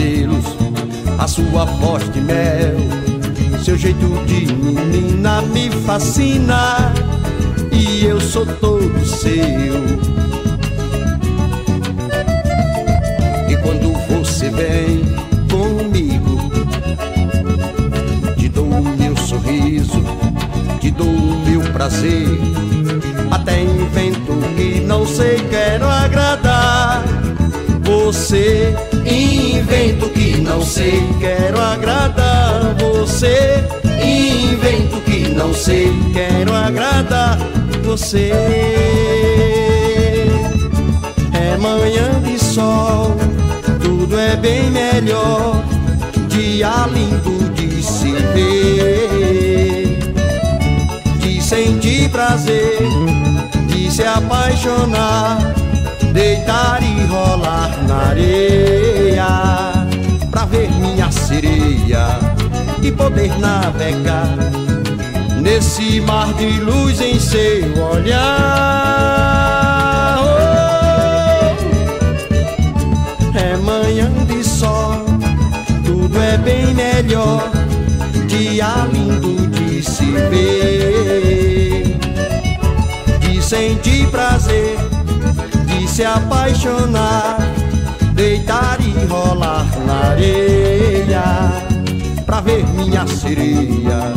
Cabelos, 0.02 0.45
a 1.20 1.28
sua 1.28 1.66
voz 1.66 2.12
de 2.12 2.22
mel, 2.22 2.76
seu 3.64 3.78
jeito 3.78 4.08
de 4.26 4.52
menina 4.52 5.43
me 5.43 5.70
fascina 5.70 6.91
e 7.72 8.06
eu 8.06 8.20
sou 8.20 8.45
todo 8.45 9.06
seu. 9.06 9.32
E 13.47 13.58
quando 13.58 13.93
você 14.10 14.49
vem 14.49 15.04
comigo. 15.49 16.41
Te 18.38 18.49
dou 18.49 18.66
o 18.66 18.97
meu 18.97 19.16
sorriso, 19.18 20.04
te 20.80 20.89
dou 20.89 21.08
o 21.08 21.45
meu 21.45 21.62
prazer. 21.74 22.28
Até 23.30 23.62
invento 23.62 24.34
que 24.56 24.80
não 24.82 25.06
sei, 25.06 25.38
quero 25.49 25.86
agradar 25.86 27.04
você. 27.84 28.76
Invento 29.06 30.10
que 30.10 30.38
não 30.41 30.62
sei, 30.62 31.04
quero 31.20 31.60
agradar 31.60 32.76
você. 32.80 33.64
Invento 34.04 35.02
que 35.02 35.30
não 35.30 35.54
sei, 35.54 35.91
quero 36.14 36.54
agradar 36.54 37.38
você. 37.84 38.32
É 41.34 41.58
manhã 41.58 42.22
de 42.24 42.38
sol, 42.39 43.16
tudo 43.82 44.20
é 44.20 44.36
bem 44.36 44.70
melhor. 44.70 45.64
Dia 46.28 46.88
lindo 46.93 47.52
de 47.54 47.84
se 47.84 48.12
ver, 48.34 49.99
de 51.20 51.41
sentir 51.41 52.10
prazer, 52.10 52.80
de 53.68 53.91
se 53.91 54.04
apaixonar, 54.04 55.54
deitar 56.12 56.82
e 56.84 57.05
rolar 57.05 57.72
na 57.88 58.09
areia, 58.09 59.28
pra 60.30 60.45
ver 60.45 60.70
minha 60.72 61.12
sereia 61.12 62.20
e 62.82 62.91
poder 62.91 63.38
navegar 63.39 64.28
nesse 65.41 66.01
mar 66.01 66.34
de 66.34 66.59
luz 66.59 66.99
em 67.01 67.20
seu 67.20 67.64
olhar. 67.91 68.22
Oh, 70.24 70.57
é 73.38 73.57
manhã 73.57 74.12
de 74.28 74.43
sol, 74.43 75.05
tudo 75.86 76.20
é 76.20 76.38
bem 76.38 76.74
melhor, 76.74 77.49
dia 78.28 78.88
lindo 78.91 79.47
de 79.47 79.82
se 79.84 80.05
ver, 80.05 81.97
de 83.20 83.41
sentir 83.41 84.07
prazer, 84.07 84.78
se 85.92 86.06
apaixonar, 86.06 87.36
deitar 88.14 88.78
e 88.80 88.92
rolar 89.08 89.66
na 89.86 90.12
areia 90.12 91.22
pra 92.26 92.39
ver 92.39 92.66
minha 92.68 93.06
sereia 93.06 94.14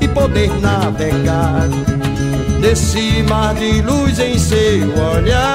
e 0.00 0.06
poder 0.06 0.48
navegar 0.60 1.66
nesse 2.60 3.24
mar 3.24 3.52
de 3.56 3.82
luz 3.82 4.20
em 4.20 4.38
seu 4.38 4.94
olhar. 5.12 5.48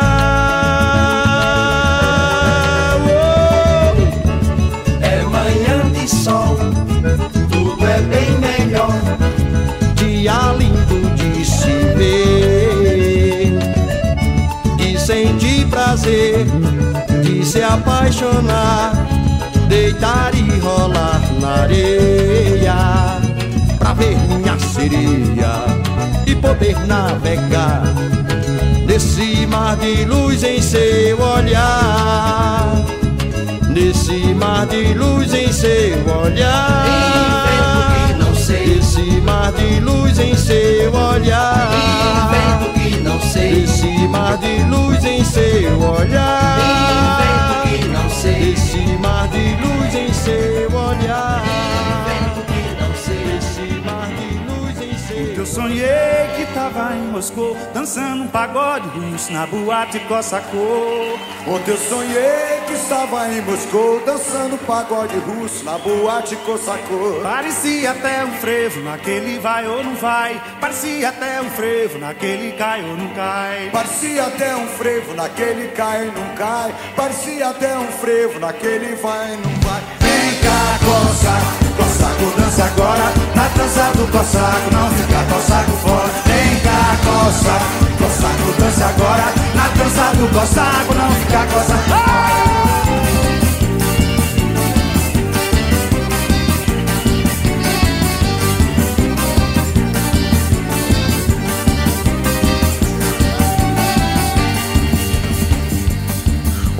Oh, 3.07 3.93
é 5.01 5.23
manhã 5.23 5.89
de 5.93 6.09
sol, 6.09 6.57
tudo 7.49 7.87
é 7.87 8.01
bem 8.01 8.37
melhor. 8.37 8.99
Dia 9.95 10.53
lindo 10.57 11.09
de 11.15 11.45
se 11.45 11.71
ver, 11.95 12.32
prazer, 16.03 16.45
de 17.23 17.45
se 17.45 17.63
apaixonar 17.63 18.93
deitar 19.69 20.35
e 20.35 20.59
rolar 20.59 21.21
na 21.39 21.61
areia 21.63 22.75
pra 23.79 23.93
ver 23.93 24.17
minha 24.27 24.59
sereia 24.59 25.63
e 26.27 26.35
poder 26.35 26.77
navegar 26.85 27.83
nesse 28.85 29.47
mar 29.47 29.77
de 29.77 30.05
luz 30.05 30.43
em 30.43 30.61
seu 30.61 31.19
olhar, 31.19 32.73
nesse 33.69 34.33
mar 34.33 34.67
de 34.67 34.93
luz 34.93 35.33
em 35.33 35.51
seu 35.51 35.97
olhar. 36.21 36.85
Invento 36.85 38.07
que 38.07 38.13
não 38.25 38.35
sei. 38.35 38.77
Esse 38.77 39.21
mar 39.21 39.51
de 39.53 39.79
luz 39.79 40.19
em 40.19 40.35
seu 40.35 40.93
olhar. 40.93 42.82
Não 43.13 43.21
sei. 43.21 43.63
Esse 43.63 44.07
mar 44.07 44.39
de 44.39 44.63
luz 44.63 45.05
em 45.05 45.23
seu 45.23 45.79
olhar. 45.79 46.57
Invento 47.63 47.83
que 47.83 47.87
não 47.89 48.09
sei. 48.09 48.53
Esse 48.53 48.97
mar 48.97 49.27
de 49.27 49.55
luz 49.61 49.93
em 49.93 50.11
seu 50.11 50.75
olhar. 50.75 51.43
Sonhei 55.53 55.85
que 56.35 56.51
tava 56.53 56.95
em 56.95 57.11
Moscou 57.11 57.55
Dançando 57.73 58.23
um 58.23 58.27
pagode 58.27 58.87
russo 58.87 59.31
na 59.31 59.45
boate 59.45 59.99
Cossacô 60.01 61.17
Ontem 61.45 61.71
eu 61.71 61.77
sonhei 61.77 62.61
que 62.65 62.73
estava 62.73 63.31
em 63.31 63.41
Moscou 63.41 64.01
Dançando 64.03 64.57
pagode 64.65 65.15
russo 65.19 65.63
na 65.63 65.77
boate 65.77 66.35
Cossacô 66.37 67.19
Parecia 67.21 67.91
até 67.91 68.25
um 68.25 68.31
frevo 68.33 68.81
naquele 68.81 69.37
vai 69.39 69.67
ou 69.67 69.83
não 69.83 69.95
vai. 69.95 70.41
Parecia 70.59 71.09
até 71.09 71.41
um 71.41 71.49
frevo 71.51 71.99
naquele 71.99 72.51
cai 72.53 72.81
ou 72.81 72.97
não 72.97 73.09
cai. 73.09 73.69
Parecia 73.71 74.25
até 74.25 74.55
um 74.55 74.67
frevo 74.67 75.13
naquele 75.13 75.67
cai 75.69 76.07
e 76.07 76.11
não 76.11 76.35
cai. 76.35 76.73
Parecia 76.95 77.49
até 77.49 77.77
um 77.77 77.87
frevo 77.87 78.39
naquele 78.39 78.95
vai 78.95 79.33
e 79.33 79.37
não 79.37 79.51
vai. 79.61 79.81
Vem 79.99 80.41
cá, 80.41 81.62
Cossaco 81.77 82.25
dança 82.37 82.63
agora. 82.65 83.13
Na 83.35 83.47
dança 83.49 83.91
do 83.97 84.07
Cossaco, 84.11 84.71
não 84.71 84.89
fica 84.91 85.23
Cossaco 85.33 85.71
fora. 85.83 86.09
Vem 86.25 86.59
cá, 86.59 86.97
Cossaco, 87.03 87.65
Cossaco 87.97 88.59
dança 88.59 88.85
agora. 88.85 89.33
Na 89.55 89.67
dança 89.69 90.15
do 90.17 90.27
Cossaco, 90.27 90.93
não 90.93 91.11
fica 91.11 91.45
Cossaco 91.45 91.83
fora 91.89 92.43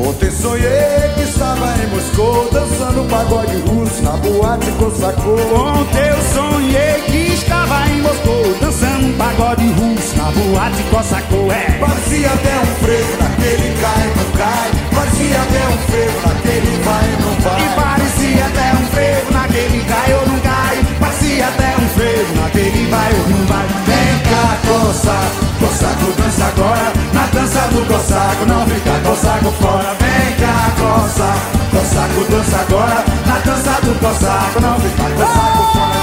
Ontem 0.05 0.29
sonhei 0.31 1.22
estava 1.43 1.83
em 1.83 1.87
Moscou 1.87 2.49
Dançando 2.51 3.09
pagode 3.09 3.57
russo 3.67 4.01
na 4.01 4.11
boate 4.11 4.71
Cossacô 4.71 5.35
Ontem 5.53 6.07
eu 6.07 6.21
sonhei 6.33 7.01
que 7.05 7.33
estava 7.33 7.87
em 7.89 8.01
Moscou 8.01 8.55
Dançando 8.61 9.07
um 9.07 9.17
pagode 9.17 9.67
russo 9.73 10.17
na 10.17 10.31
boate 10.31 10.83
Cossacô 10.83 11.51
É, 11.51 11.71
Parecia 11.79 12.27
até 12.27 12.55
um 12.59 12.75
frevo 12.83 13.23
naquele 13.23 13.81
cai 13.81 14.03
e 14.03 14.17
não 14.17 14.31
cai. 14.37 14.71
Parecia 14.95 15.41
até 15.41 15.67
um 15.67 15.77
frevo 15.91 16.27
naquele 16.27 16.83
vai 16.83 17.03
e 17.03 17.21
não 17.21 17.33
e 17.33 17.75
vai 17.75 17.83
parecia 17.83 18.45
até 18.45 18.73
um 18.73 18.87
frevo 18.87 19.31
naquele 19.33 19.83
cai 19.83 20.13
ou 20.13 20.27
não 20.27 20.39
cai. 20.39 20.85
Parecia 20.99 21.47
até 21.47 21.75
um 21.75 21.89
frevo 21.89 22.41
naquele 22.41 22.89
vai 22.89 23.13
ou 23.13 23.29
não 23.29 23.45
vai. 23.45 23.67
Vem 23.85 24.19
cá, 24.29 24.57
Cossaco, 24.67 25.45
Cossaco 25.59 26.21
dança 26.21 26.45
agora. 26.45 26.93
Na 27.13 27.25
dança 27.27 27.59
do 27.67 27.85
Cossaco, 27.85 28.45
não 28.45 28.65
fica 28.65 28.99
Cossaco 29.03 29.51
fora 29.61 30.02
Cá, 30.43 30.73
Cossaco, 30.77 31.57
Cossaco 31.71 32.29
dança 32.29 32.57
agora. 32.57 33.05
Na 33.25 33.39
dança 33.39 33.79
do 33.81 33.97
Cossaco, 33.97 34.59
não 34.59 34.77
fica 34.77 35.09
Cossaco 35.11 35.71
fora 35.71 36.02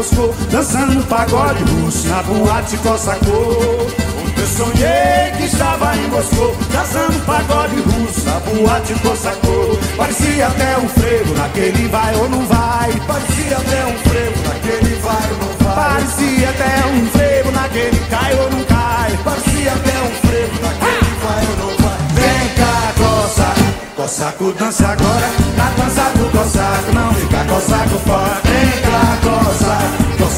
Moscou 0.00 0.34
Dançando 0.50 1.06
pagode 1.08 1.62
russo 1.64 2.08
na 2.08 2.22
boate 2.22 2.74
Cossacô 2.78 3.86
Eu 4.34 4.46
sonhei 4.46 5.30
que 5.36 5.44
estava 5.44 5.94
em 5.94 6.08
Moscou 6.08 6.56
Dançando 6.72 7.26
pagode 7.26 7.76
russo 7.82 8.24
na 8.24 8.40
boate 8.40 8.94
Cossacô 8.94 9.76
Parecia 9.98 10.46
até 10.46 10.78
um 10.78 10.88
frevo 10.88 11.34
naquele 11.34 11.86
vai 11.88 12.14
ou 12.14 12.30
não 12.30 12.46
vai. 12.46 12.90
Parecia 13.06 13.58
até 13.58 13.84
um 13.84 13.98
frevo 14.08 14.48
naquele 14.48 14.94
vai 15.00 15.30
ou 15.32 15.36
não 15.36 15.66
vai. 15.66 15.74
Parecia 15.74 16.48
até 16.48 16.86
um 16.86 17.06
frevo 17.10 17.50
naquele 17.50 18.00
cai 18.08 18.34
ou 18.38 18.50
não 18.50 18.64
cai. 18.64 19.18
Parecia 19.22 19.72
até 19.72 19.98
um 20.00 20.28
frevo 20.28 20.62
naquele 20.62 21.14
vai 21.20 21.46
ou 21.46 21.56
não 21.58 21.76
vai. 21.76 21.98
Vem 22.14 22.48
cá, 22.56 22.92
Cossaco, 22.96 23.96
Cossaco 23.96 24.52
dança 24.52 24.88
agora. 24.88 25.30
Na 25.58 25.68
dança 25.70 26.10
do 26.16 26.30
Cossaco, 26.30 26.92
não 26.94 27.12
fica 27.12 27.44
Cossaco 27.44 27.98
fora 28.06 28.49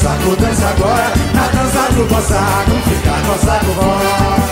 Cossaco 0.03 0.35
dança 0.35 0.67
agora. 0.67 1.13
Na 1.33 1.47
dança 1.47 1.93
do 1.93 2.05
não 2.67 2.81
fica 2.81 3.21
Cossaco 3.25 3.71
fora 3.73 4.33
Tira 4.33 4.42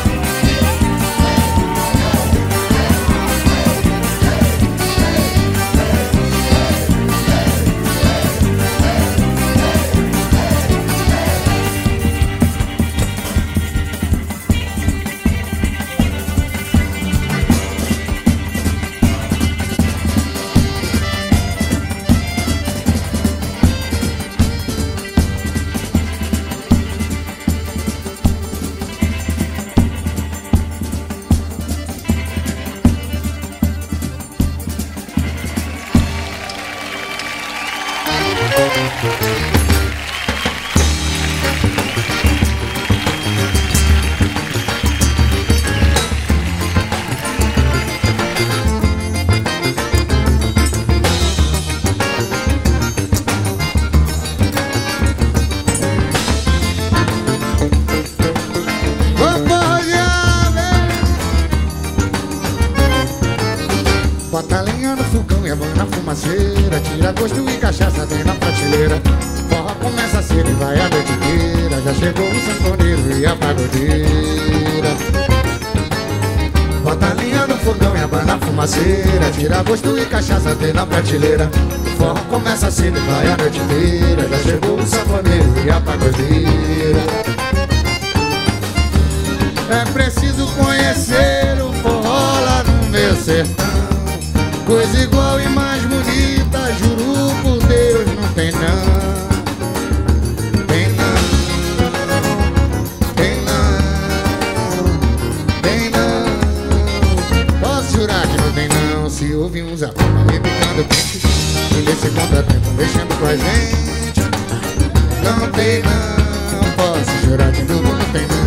posso 117.32 117.38
chorar 117.38 117.52
de 117.52 117.64
novo, 117.64 117.84
não 117.84 118.06
tem 118.12 118.28
não 118.28 118.38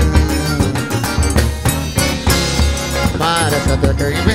Para 3.18 3.56
essa 3.56 3.76
teca 3.76 4.33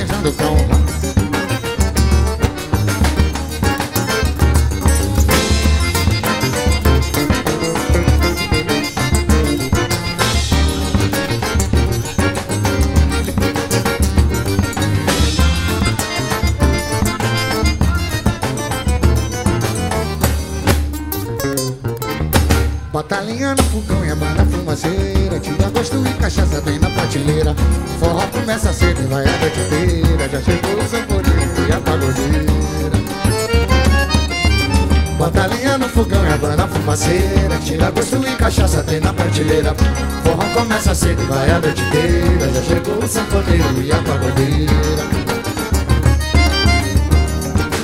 vai 41.30 41.48
a 41.48 41.60
noite 41.60 41.80
inteira 41.80 42.52
Já 42.52 42.62
chegou 42.62 42.98
o 42.98 43.08
sanfoneiro 43.08 43.82
e 43.82 43.92
a 43.92 44.02
pagodeira. 44.02 44.72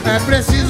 É 0.04 0.18
preciso 0.26 0.65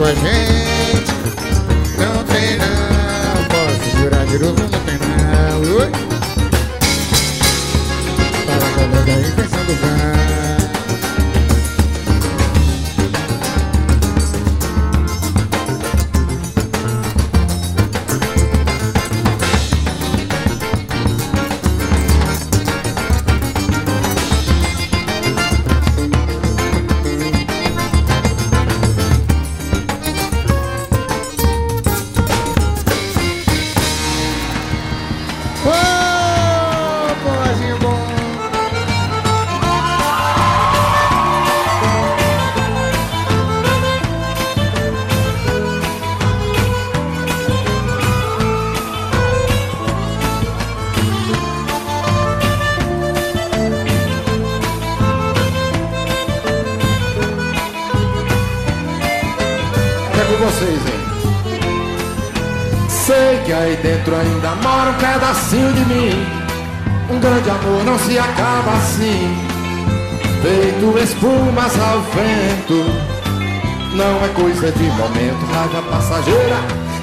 mexendo 0.00 0.60
com 0.64 0.69
Não 73.94 74.24
é 74.24 74.28
coisa 74.34 74.70
de 74.72 74.84
momento, 74.84 75.44
raiva 75.52 75.82
passageira, 75.90 76.56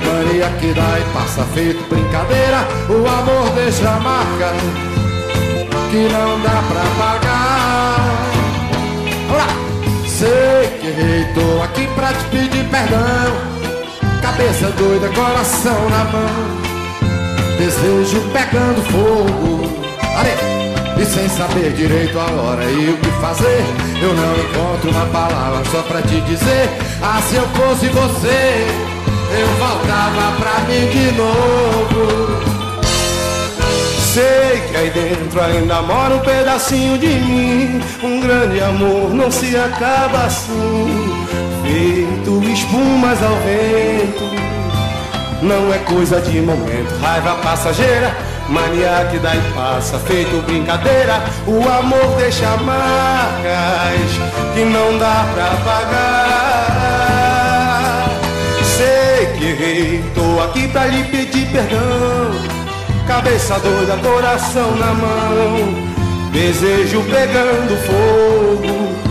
mania 0.05 0.49
que 0.59 0.73
dá 0.73 0.99
e 0.99 1.03
passa 1.13 1.43
feito 1.53 1.87
brincadeira. 1.89 2.65
O 2.89 3.07
amor 3.07 3.49
deixa 3.55 3.91
marca 3.99 4.53
que 5.91 6.09
não 6.09 6.39
dá 6.41 6.63
pra 6.69 6.85
pagar. 6.97 7.57
Sei 10.17 10.67
que 10.81 10.87
errei, 10.87 11.25
tô 11.35 11.61
aqui 11.61 11.87
pra 11.93 12.11
te 12.11 12.23
pedir 12.31 12.65
perdão. 12.69 13.57
Cabeça 14.19 14.71
doida, 14.71 15.09
coração 15.09 15.89
na 15.91 16.03
mão. 16.05 16.57
Desejo 17.59 18.21
pegando 18.33 18.81
fogo 18.91 19.87
Ale, 20.17 20.31
E 20.99 21.05
sem 21.05 21.29
saber 21.29 21.73
direito 21.73 22.17
a 22.19 22.25
hora 22.25 22.63
e 22.63 22.89
o 22.89 22.97
que 22.97 23.11
fazer 23.21 23.63
Eu 24.01 24.13
não 24.13 24.33
encontro 24.33 24.89
uma 24.89 25.05
palavra 25.07 25.63
só 25.71 25.81
pra 25.83 26.01
te 26.01 26.19
dizer. 26.21 26.69
Ah, 27.01 27.21
se 27.21 27.35
eu 27.35 27.47
fosse 27.49 27.87
você 27.87 28.67
Eu 29.37 29.47
voltava 29.59 30.35
pra 30.37 30.59
mim 30.67 30.87
de 30.89 31.11
novo. 31.17 32.37
Sei 34.13 34.61
que 34.67 34.75
aí 34.75 34.89
dentro 34.89 35.39
ainda 35.39 35.81
mora 35.83 36.15
um 36.15 36.19
pedacinho 36.19 36.97
de 36.97 37.07
mim. 37.07 37.81
Um 38.01 38.19
grande 38.19 38.59
amor 38.61 39.13
não 39.13 39.29
se 39.29 39.55
acaba 39.55 40.23
assim. 40.25 41.25
Feito 41.61 42.43
espumas 42.43 43.21
ao 43.21 43.35
vento. 43.35 44.37
Não 45.41 45.71
é 45.71 45.77
coisa 45.79 46.19
de 46.19 46.41
momento, 46.41 46.99
raiva 46.99 47.35
passageira, 47.43 48.15
mania 48.49 49.07
que 49.11 49.19
dá 49.19 49.35
e 49.35 49.41
passa, 49.53 49.99
feito 49.99 50.41
brincadeira. 50.45 51.23
O 51.45 51.67
amor 51.67 52.15
deixa 52.17 52.57
marcas 52.57 54.11
que 54.53 54.63
não 54.65 54.97
dá 54.97 55.27
pra 55.33 55.45
pagar. 55.65 56.87
Sei 58.77 59.27
que 59.37 59.45
errei, 59.45 60.03
tô 60.13 60.41
aqui 60.41 60.67
pra 60.67 60.87
lhe 60.87 61.03
pedir 61.05 61.47
perdão. 61.51 62.31
Cabeça 63.07 63.59
doida, 63.59 63.97
coração 63.97 64.75
na 64.75 64.93
mão. 64.93 65.87
Desejo 66.31 67.03
pegando 67.03 67.77
fogo 67.87 69.06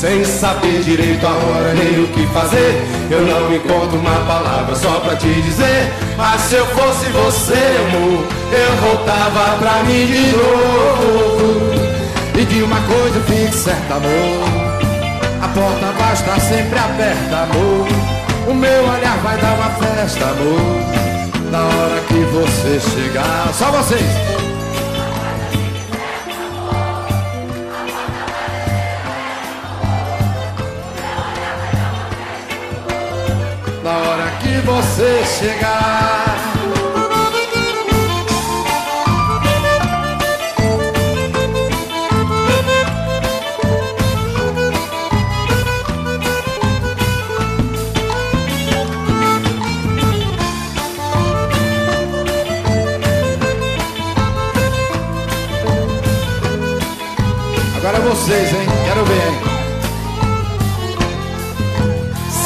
sem 0.00 0.24
saber 0.24 0.82
direito 0.82 1.26
a 1.26 1.30
hora 1.30 1.74
nem 1.74 2.02
o 2.02 2.08
que 2.08 2.26
fazer. 2.28 2.82
Eu 3.10 3.20
não 3.20 3.54
encontro 3.54 3.98
uma 3.98 4.24
palavra 4.26 4.74
só 4.74 4.98
pra 5.00 5.14
te 5.14 5.28
dizer. 5.42 5.92
Mas 6.16 6.40
se 6.40 6.54
eu 6.54 6.66
fosse 6.68 7.04
você, 7.10 7.60
amor, 7.86 8.24
eu 8.50 8.76
voltava 8.76 9.58
pra 9.58 9.82
mim 9.82 10.06
de 10.06 10.36
novo. 10.38 11.70
E 12.34 12.44
de 12.46 12.62
uma 12.62 12.80
coisa 12.80 13.20
fique 13.26 13.54
certa, 13.54 13.96
amor. 13.96 14.70
A 15.42 15.48
porta 15.48 15.92
vai 15.98 16.12
estar 16.14 16.40
sempre 16.40 16.78
aberta, 16.78 17.36
amor. 17.42 17.86
O 18.48 18.54
meu 18.54 18.82
olhar 18.88 19.18
vai 19.18 19.36
dar 19.36 19.54
uma 19.54 19.70
festa, 19.70 20.24
amor. 20.24 21.50
Na 21.50 21.58
hora 21.58 22.00
que 22.08 22.14
você 22.14 22.80
chegar, 22.80 23.52
só 23.52 23.70
vocês. 23.70 24.39
Na 33.90 33.98
hora 33.98 34.30
que 34.38 34.60
você 34.60 35.24
chegar. 35.24 36.36
Agora 57.76 57.96
é 57.96 58.00
vocês, 58.00 58.54
hein? 58.54 58.68
Quero 58.86 59.04
ver, 59.04 59.14
hein? 59.14 59.49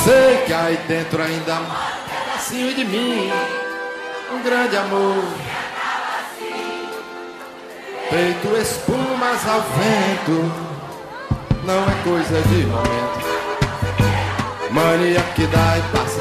Sei 0.05 0.37
que 0.45 0.53
aí 0.53 0.77
dentro 0.87 1.23
ainda 1.23 1.55
um 1.55 1.67
pedacinho 2.11 2.75
de 2.75 2.85
mim, 2.85 3.33
um 4.35 4.43
grande 4.43 4.77
amor. 4.77 5.25
Feito 8.11 8.55
espumas 8.61 9.49
ao 9.49 9.63
vento, 9.63 10.53
não 11.65 11.85
é 11.89 12.03
coisa 12.05 12.43
de 12.43 12.67
momento. 12.67 13.25
Mania 14.73 15.23
que 15.35 15.47
dá 15.47 15.79
e 15.79 15.83
passa, 15.97 16.21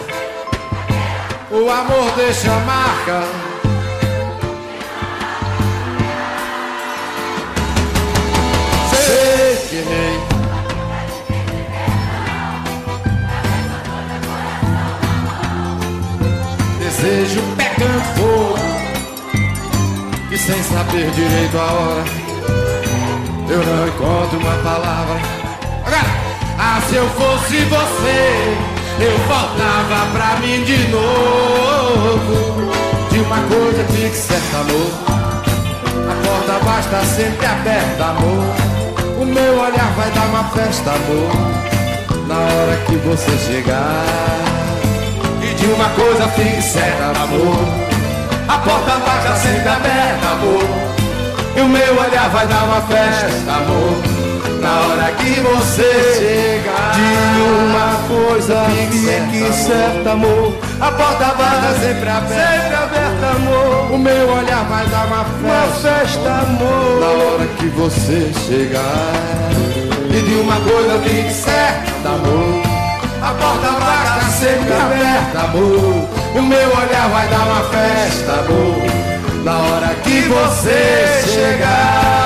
o 1.52 1.70
amor 1.70 2.10
deixa 2.16 2.52
marca. 2.60 3.24
Sei 8.96 9.58
que 9.68 9.76
errei. 9.76 10.23
Desejo 17.04 17.42
pegando 17.58 18.02
fogo. 18.16 18.58
E 20.32 20.38
sem 20.38 20.64
saber 20.64 21.12
direito 21.12 21.58
a 21.58 21.72
hora 21.74 22.04
Eu 23.50 23.64
não 23.64 23.88
encontro 23.88 24.40
uma 24.40 24.56
palavra. 24.64 25.20
Agora! 25.86 26.24
Ah, 26.58 26.82
se 26.88 26.96
eu 26.96 27.08
fosse 27.10 27.58
você 27.66 28.56
Eu 29.00 29.18
voltava 29.28 30.08
pra 30.14 30.40
mim 30.40 30.64
de 30.64 30.88
novo. 30.88 32.72
De 33.12 33.20
uma 33.20 33.38
coisa 33.48 33.84
fique 33.92 34.16
certa, 34.16 34.58
amor 34.58 34.92
A 36.10 36.28
porta 36.28 36.66
vai 36.66 36.80
estar 36.80 37.04
sempre 37.04 37.46
aberta, 37.46 38.06
amor. 38.06 39.22
O 39.22 39.26
meu 39.26 39.60
olhar 39.60 39.94
vai 39.96 40.10
dar 40.12 40.26
uma 40.28 40.46
festa, 40.46 40.92
amor. 40.92 42.28
Na 42.28 42.36
hora 42.36 42.78
que 42.88 42.96
você 42.96 43.38
chegar 43.38 44.43
de 45.64 45.72
uma 45.72 45.90
coisa 45.90 46.28
fique 46.30 46.62
certa, 46.62 47.06
amor. 47.22 47.56
A 48.50 48.58
porta 48.58 48.92
vai 48.98 49.18
estar 49.20 49.36
sempre 49.38 49.70
aberta, 49.70 50.28
amor. 50.32 50.64
E 51.56 51.62
o 51.62 51.70
meu 51.70 52.00
olhar 52.02 52.30
vai 52.30 52.46
dar 52.48 52.64
uma 52.66 52.82
festa, 52.82 53.52
amor. 53.52 53.98
Na 54.62 54.80
hora 54.80 55.12
que 55.12 55.42
você 55.42 55.84
chegar 56.20 56.94
De 56.96 57.42
uma 57.42 58.08
coisa 58.08 58.66
fique 58.66 59.54
certa, 59.54 60.12
amor. 60.12 60.54
A 60.82 60.92
porta 60.92 61.26
vai 61.38 61.56
estar 61.56 61.74
sempre 61.80 62.10
aberta, 62.10 62.62
sempre 62.62 62.76
aberta, 62.76 63.28
amor. 63.36 63.92
O 63.94 63.98
meu 63.98 64.30
olhar 64.34 64.64
vai 64.66 64.86
dar 64.88 65.06
uma 65.06 65.24
festa, 65.24 65.48
uma 65.48 65.68
festa 65.82 66.30
amor. 66.30 67.00
Na 67.00 67.24
hora 67.24 67.48
que 67.58 67.66
você 67.68 68.32
chegar 68.48 69.52
E 70.10 70.22
de 70.22 70.36
uma 70.36 70.56
coisa 70.60 71.00
fique 71.04 71.34
certa, 71.34 72.10
amor. 72.10 72.64
A 73.22 73.34
porta 73.36 73.72
vai 73.80 74.13
sempre 74.44 74.74
aberta, 74.74 75.40
amor. 75.40 76.10
O 76.36 76.42
meu 76.42 76.68
olhar 76.76 77.10
vai 77.10 77.28
dar 77.30 77.46
uma 77.46 77.64
festa, 77.70 78.32
amor. 78.34 79.44
Na 79.44 79.58
hora 79.58 79.96
que 80.04 80.22
você 80.24 81.24
chegar 81.34 82.23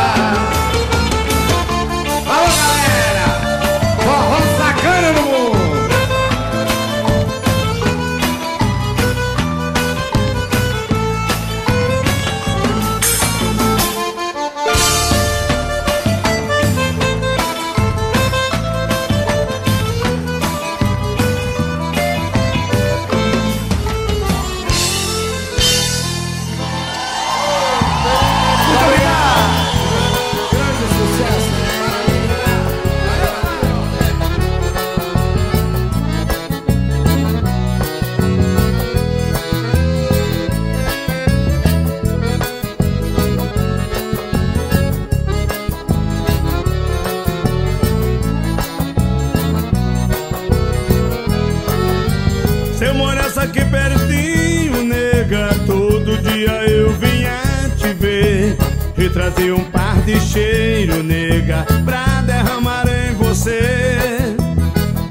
trazer 59.10 59.54
um 59.54 59.64
par 59.64 59.96
de 60.04 60.20
cheiro, 60.20 61.04
nega, 61.04 61.66
pra 61.86 62.22
derramar 62.22 62.86
em 62.88 63.14
você. 63.16 64.36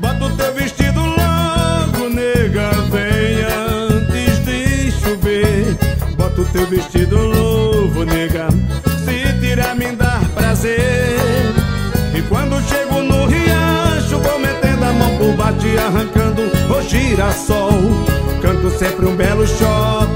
Bota 0.00 0.24
o 0.24 0.30
teu 0.36 0.54
vestido 0.54 1.00
logo, 1.00 2.08
nega, 2.10 2.70
venha 2.90 3.48
antes 3.80 4.44
de 4.44 4.90
chover. 4.92 5.76
Bota 6.16 6.40
o 6.40 6.44
teu 6.46 6.66
vestido 6.66 7.16
novo, 7.16 8.04
nega, 8.04 8.48
se 9.04 9.40
tirar 9.40 9.74
me 9.74 9.92
dar 9.92 10.24
prazer. 10.34 11.18
E 12.14 12.22
quando 12.22 12.60
chego 12.68 13.02
no 13.02 13.26
riacho, 13.26 14.18
vou 14.18 14.38
metendo 14.38 14.84
a 14.84 14.92
mão 14.92 15.16
por 15.16 15.32
baixo 15.36 15.66
e 15.66 15.78
arrancando 15.78 16.42
o 16.42 16.82
girassol. 16.82 17.72
Canto 18.40 18.70
sempre 18.78 19.06
um 19.06 19.16
belo 19.16 19.35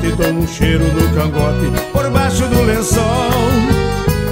shot, 0.01 0.17
dou 0.17 0.33
um 0.33 0.47
cheiro 0.47 0.85
no 0.85 1.15
cangote 1.15 1.71
por 1.93 2.11
baixo 2.11 2.47
do 2.47 2.63
lençol. 2.63 3.05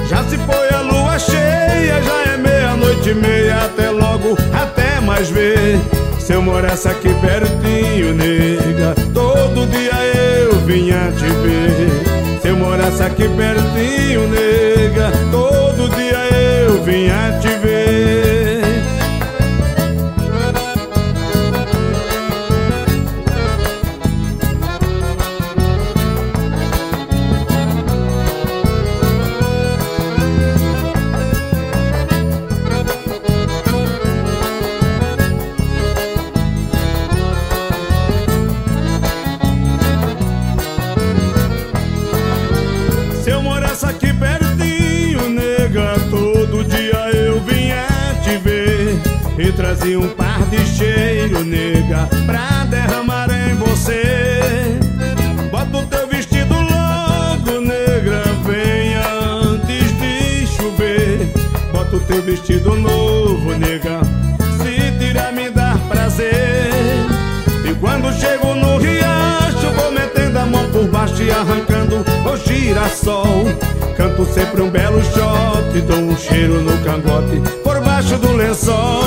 Já 0.08 0.24
se 0.24 0.38
foi 0.38 0.68
a 0.70 0.80
lua 0.80 1.18
cheia, 1.18 2.02
já 2.02 2.32
é 2.32 2.36
meia-noite 2.36 3.10
e 3.10 3.14
meia. 3.14 3.64
Até 3.64 3.90
logo, 3.90 4.36
até 4.52 5.00
mais 5.00 5.28
ver. 5.30 5.78
Se 6.18 6.32
eu 6.32 6.42
morasse 6.42 6.88
aqui 6.88 7.14
pertinho, 7.14 8.14
nega, 8.14 8.94
todo 9.14 9.66
dia 9.70 9.92
eu 10.42 10.54
vinha 10.60 11.12
te 11.12 11.24
ver. 11.24 12.40
Se 12.40 12.48
eu 12.48 12.56
morasse 12.56 13.02
aqui 13.02 13.28
pertinho, 13.28 14.28
nega, 14.28 15.10
todo 15.30 15.88
dia 15.96 16.18
eu 16.64 16.82
vinha 16.82 17.38
te 17.40 17.48
ver. 17.48 17.57
Girassol. 72.88 73.44
Canto 73.96 74.24
sempre 74.26 74.62
um 74.62 74.70
belo 74.70 75.02
shot, 75.02 75.80
dou 75.86 75.98
um 75.98 76.16
cheiro 76.16 76.60
no 76.62 76.76
cangote 76.78 77.40
por 77.62 77.80
baixo 77.80 78.16
do 78.18 78.32
lençol. 78.32 79.02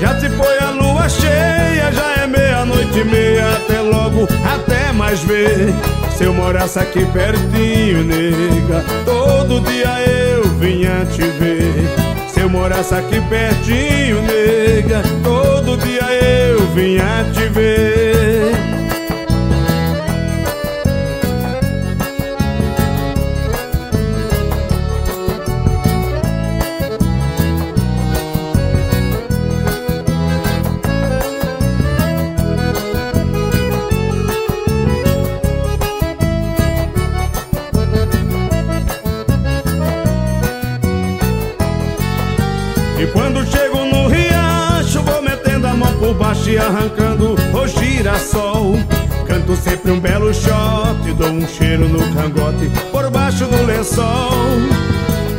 Já 0.00 0.18
se 0.18 0.28
foi 0.30 0.58
a 0.58 0.70
lua 0.70 1.08
cheia, 1.08 1.90
já 1.92 2.22
é 2.22 2.26
meia-noite 2.26 2.98
e 2.98 3.04
meia, 3.04 3.48
até 3.56 3.80
logo, 3.80 4.28
até 4.44 4.92
mais 4.92 5.22
ver. 5.22 5.72
Se 6.16 6.24
eu 6.24 6.34
morasse 6.34 6.78
aqui 6.78 7.04
pertinho, 7.06 8.04
nega, 8.04 8.84
todo 9.04 9.60
dia 9.60 10.00
eu 10.08 10.44
vinha 10.58 11.06
te 11.06 11.22
ver. 11.22 11.72
Se 12.32 12.40
eu 12.40 12.50
morasse 12.50 12.94
aqui 12.94 13.20
pertinho, 13.22 14.20
nega, 14.22 15.02
todo 15.22 15.76
dia 15.78 16.02
eu 16.50 16.66
vinha 16.74 17.24
te 17.32 17.48
ver. 17.48 18.85
E 46.46 46.58
arrancando 46.58 47.34
o 47.52 47.66
girassol. 47.66 48.76
Canto 49.26 49.56
sempre 49.56 49.90
um 49.90 49.98
belo 49.98 50.32
shot, 50.32 51.12
dou 51.18 51.28
um 51.28 51.46
cheiro 51.46 51.88
no 51.88 51.98
cangote 52.14 52.70
por 52.92 53.10
baixo 53.10 53.44
do 53.46 53.66
lençol. 53.66 54.56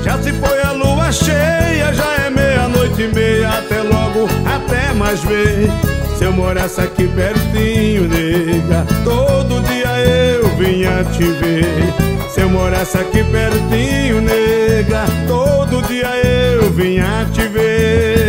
Já 0.03 0.21
se 0.21 0.33
foi 0.33 0.61
a 0.61 0.71
lua 0.71 1.11
cheia, 1.11 1.93
já 1.93 2.25
é 2.25 2.29
meia-noite 2.29 3.01
e 3.01 3.07
meia, 3.07 3.49
até 3.49 3.81
logo, 3.81 4.27
até 4.45 4.93
mais 4.93 5.23
ver. 5.23 5.69
Se 6.17 6.25
eu 6.25 6.33
morasse 6.33 6.81
aqui 6.81 7.07
pertinho, 7.07 8.07
nega, 8.07 8.85
todo 9.03 9.61
dia 9.67 9.99
eu 9.99 10.47
vinha 10.57 11.03
te 11.05 11.23
ver. 11.23 12.29
Se 12.29 12.41
eu 12.41 12.49
morasse 12.49 12.97
aqui 12.97 13.23
pertinho, 13.23 14.21
nega, 14.21 15.05
todo 15.27 15.81
dia 15.87 16.09
eu 16.17 16.69
vinha 16.71 17.25
te 17.33 17.47
ver. 17.47 18.26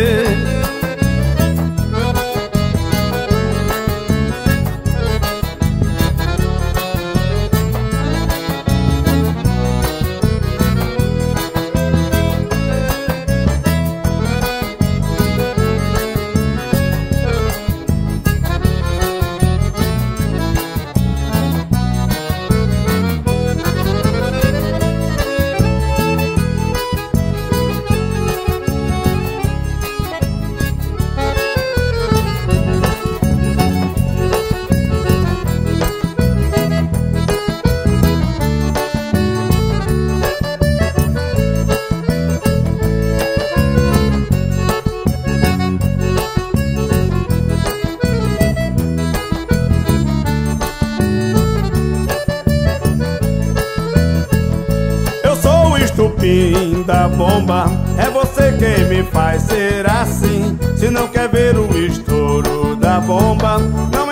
Quem 58.59 58.89
me 58.89 59.03
faz 59.05 59.43
ser 59.43 59.89
assim. 59.89 60.59
Se 60.77 60.91
não 60.91 61.09
quer 61.09 61.29
ver 61.29 61.57
o 61.57 61.77
estouro 61.77 62.77
da 62.77 63.01
bomba 63.01 63.59
Não 63.93 64.08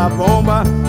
da 0.00 0.08
bomba. 0.08 0.79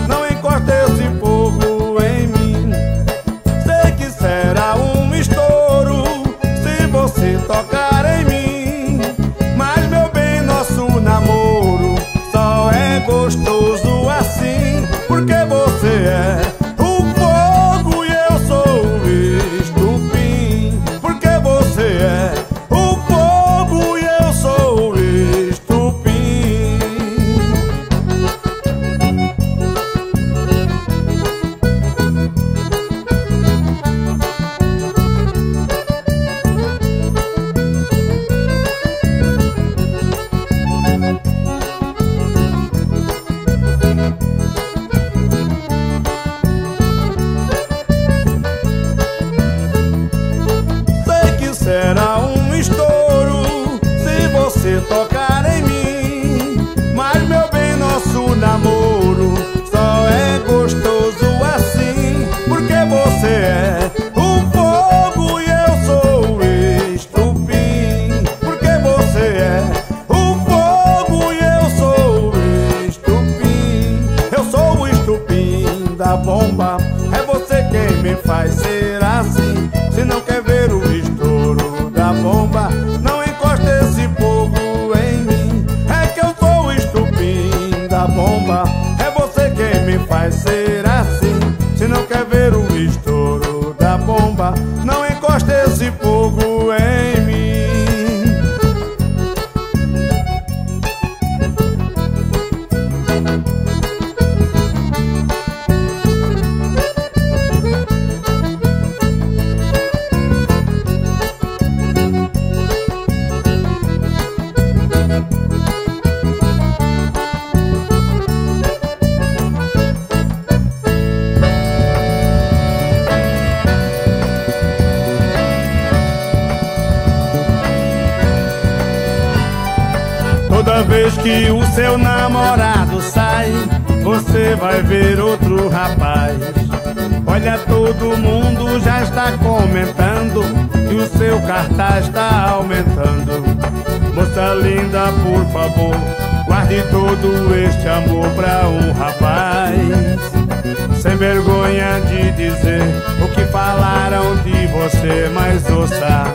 vergonha 151.22 152.02
de 152.10 152.32
dizer 152.32 152.82
o 153.24 153.28
que 153.28 153.46
falaram 153.52 154.38
de 154.38 154.66
você, 154.66 155.30
mas 155.32 155.70
ouça. 155.70 156.26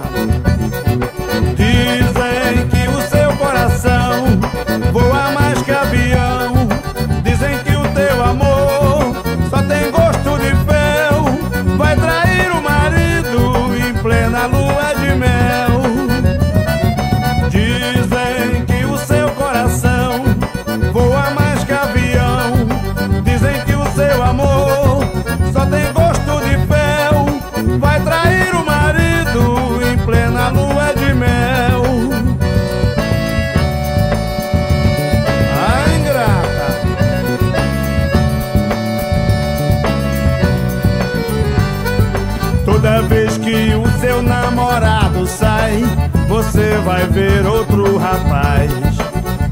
você 46.76 46.78
vai 46.80 47.06
ver 47.06 47.46
outro 47.46 47.96
rapaz. 47.96 48.70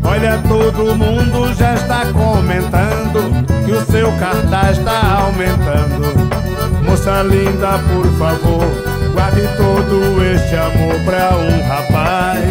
Olha, 0.05 0.39
todo 0.47 0.95
mundo 0.95 1.55
já 1.55 1.75
está 1.75 2.07
comentando 2.13 3.47
que 3.65 3.73
o 3.73 3.85
seu 3.87 4.13
cartaz 4.19 4.79
está 4.79 5.21
aumentando. 5.21 6.85
Moça 6.85 7.23
linda, 7.23 7.79
por 7.89 8.07
favor, 8.19 8.67
guarde 9.15 9.49
todo 9.57 10.23
este 10.35 10.55
amor 10.57 11.01
pra 11.05 11.31
um 11.37 11.69
rapaz. 11.69 12.45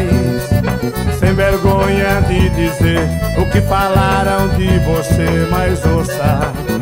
Sem 1.20 1.34
vergonha 1.34 2.22
de 2.28 2.50
dizer 2.50 3.08
o 3.38 3.46
que 3.52 3.62
falaram 3.62 4.50
de 4.58 4.80
você, 4.80 5.48
mas 5.52 5.86
ouça. 5.86 6.73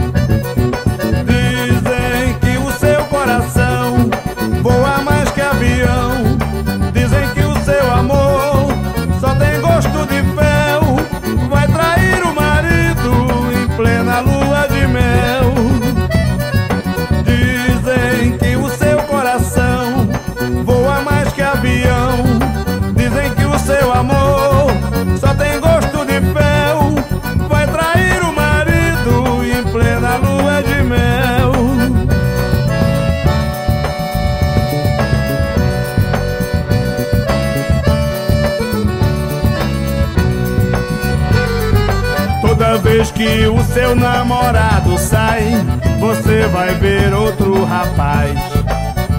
que 43.22 43.46
o 43.46 43.64
seu 43.66 43.96
namorado 43.96 44.98
sai, 44.98 45.54
você 46.00 46.48
vai 46.48 46.74
ver 46.74 47.14
outro 47.14 47.64
rapaz. 47.66 48.36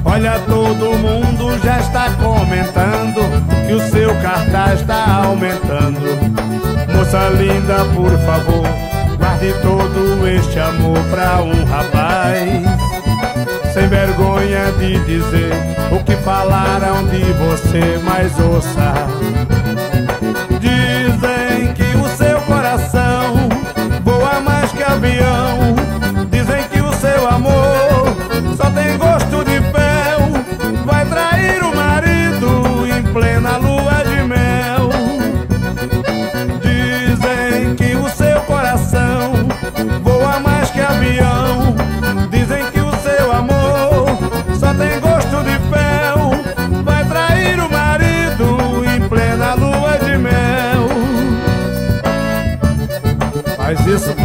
Olha, 0.04 0.40
todo 0.40 0.98
mundo 0.98 1.56
já 1.62 1.78
está 1.78 2.10
comentando 2.14 3.20
que 3.64 3.72
o 3.72 3.90
seu 3.90 4.12
cartaz 4.16 4.80
está 4.80 5.22
aumentando. 5.24 6.00
Moça 6.92 7.28
linda, 7.28 7.84
por 7.94 8.10
favor, 8.26 8.66
guarde 9.18 9.54
todo 9.62 10.26
este 10.26 10.58
amor 10.58 10.98
pra 11.08 11.40
um 11.40 11.64
rapaz. 11.64 12.42
Sem 13.72 13.86
vergonha 13.86 14.72
de 14.80 14.98
dizer 15.04 15.52
o 15.92 16.02
que 16.02 16.16
falaram 16.16 17.06
de 17.06 17.22
você, 17.34 18.00
mas 18.02 18.36
ouça. 18.40 19.21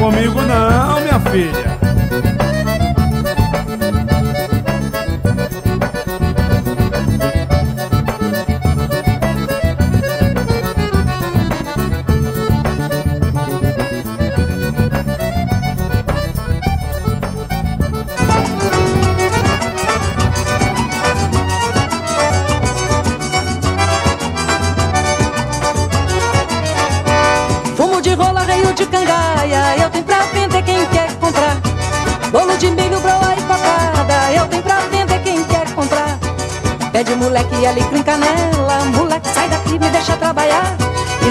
comigo 0.07 0.41
não, 0.41 1.01
minha 1.01 1.19
filha. 1.19 1.76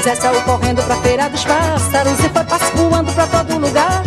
Essa 0.06 0.28
saiu 0.28 0.40
correndo 0.42 0.80
pra 0.84 0.94
feira 0.98 1.28
dos 1.28 1.44
pássaros 1.44 2.20
e 2.20 2.28
foi 2.28 2.44
pascoando 2.44 3.12
pra 3.12 3.26
todo 3.26 3.58
lugar. 3.58 4.04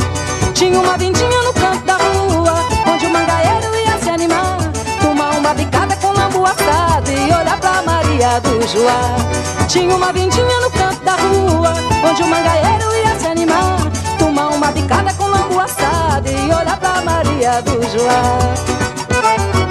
Tinha 0.54 0.80
uma 0.80 0.98
vindinha 0.98 1.44
no 1.44 1.54
canto 1.54 1.84
da 1.84 1.98
rua, 1.98 2.54
onde 2.88 3.06
o 3.06 3.10
mangaeiro 3.10 3.76
ia 3.76 3.98
se 4.02 4.10
animar. 4.10 4.60
Tomar 5.02 5.32
uma 5.32 5.54
bicada 5.54 5.98
com 5.98 6.08
lambu 6.14 6.46
assado 6.46 7.12
e 7.12 7.26
olhar 7.26 7.60
pra 7.60 7.82
Maria 7.82 8.40
do 8.40 8.66
Joá. 8.66 9.68
Tinha 9.68 9.94
uma 9.94 10.14
vindinha 10.14 10.62
no 10.62 10.72
canto 10.72 11.04
da 11.04 11.16
rua, 11.18 11.74
onde 12.10 12.24
o 12.24 12.28
mangaeiro 12.28 12.96
ia 13.04 13.20
se 13.20 13.28
animar. 13.28 13.80
Tomar 14.18 14.48
uma 14.54 14.72
bicada 14.72 15.14
com 15.16 15.26
lambu 15.26 15.60
assado 15.60 16.30
e 16.30 16.46
olhar 16.46 16.78
pra 16.78 17.02
Maria 17.02 17.62
do 17.62 17.74
Joá. 17.92 19.69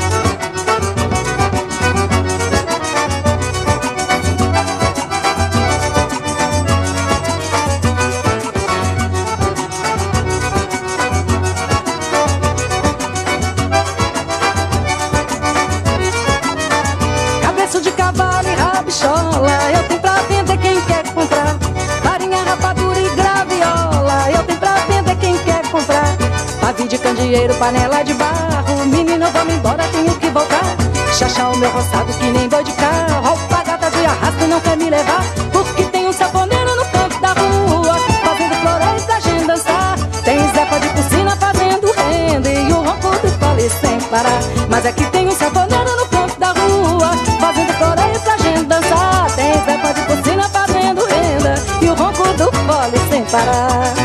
Dinheiro, 27.29 27.55
panela 27.57 28.03
de 28.03 28.15
barro. 28.15 28.87
Menino, 28.87 29.27
vamos 29.31 29.55
embora, 29.55 29.85
tenho 29.93 30.15
que 30.17 30.29
voltar. 30.31 30.65
Chachar 31.13 31.53
o 31.53 31.57
meu 31.59 31.71
roçado 31.71 32.13
que 32.15 32.25
nem 32.25 32.49
boi 32.49 32.65
de 32.65 32.73
carro. 32.73 33.29
Alpagata 33.29 33.91
de 33.91 34.05
arrasto 34.07 34.47
não 34.47 34.61
quer 34.61 34.77
me 34.79 34.89
levar. 34.89 35.23
Porque 35.53 35.85
tem 35.85 36.09
um 36.09 36.13
saponeiro 36.13 36.77
no 36.77 36.85
canto 36.87 37.21
da 37.21 37.33
rua 37.33 37.95
Fazendo 38.25 38.55
florais 38.63 39.05
pra 39.05 39.21
gente 39.21 39.45
dançar. 39.47 39.99
Tem 40.25 40.39
Zefa 40.39 40.81
de 40.81 40.89
piscina 40.89 41.37
fazendo 41.37 41.93
renda 41.93 42.51
E 42.51 42.73
o 42.73 42.83
ronco 42.83 43.11
do 43.11 43.29
fole 43.39 43.71
sem 43.81 44.01
parar. 44.09 44.41
Mas 44.69 44.87
aqui 44.87 45.05
tem 45.07 45.29
um 45.29 45.33
saponeiro 45.33 45.97
no 45.97 46.07
canto 46.07 46.39
da 46.39 46.53
rua 46.53 47.11
Fazendo 47.41 47.73
florais 47.75 48.23
pra 48.23 48.37
gente 48.39 48.65
dançar. 48.65 49.31
Tem 49.37 49.53
Zefa 49.53 49.93
de 49.93 50.03
piscina 50.03 50.49
fazendo 50.49 51.05
renda 51.05 51.55
E 51.83 51.89
o 51.89 51.95
ronco 51.95 52.23
do 52.35 52.51
fole 52.53 52.99
sem 53.11 53.25
parar 53.25 53.98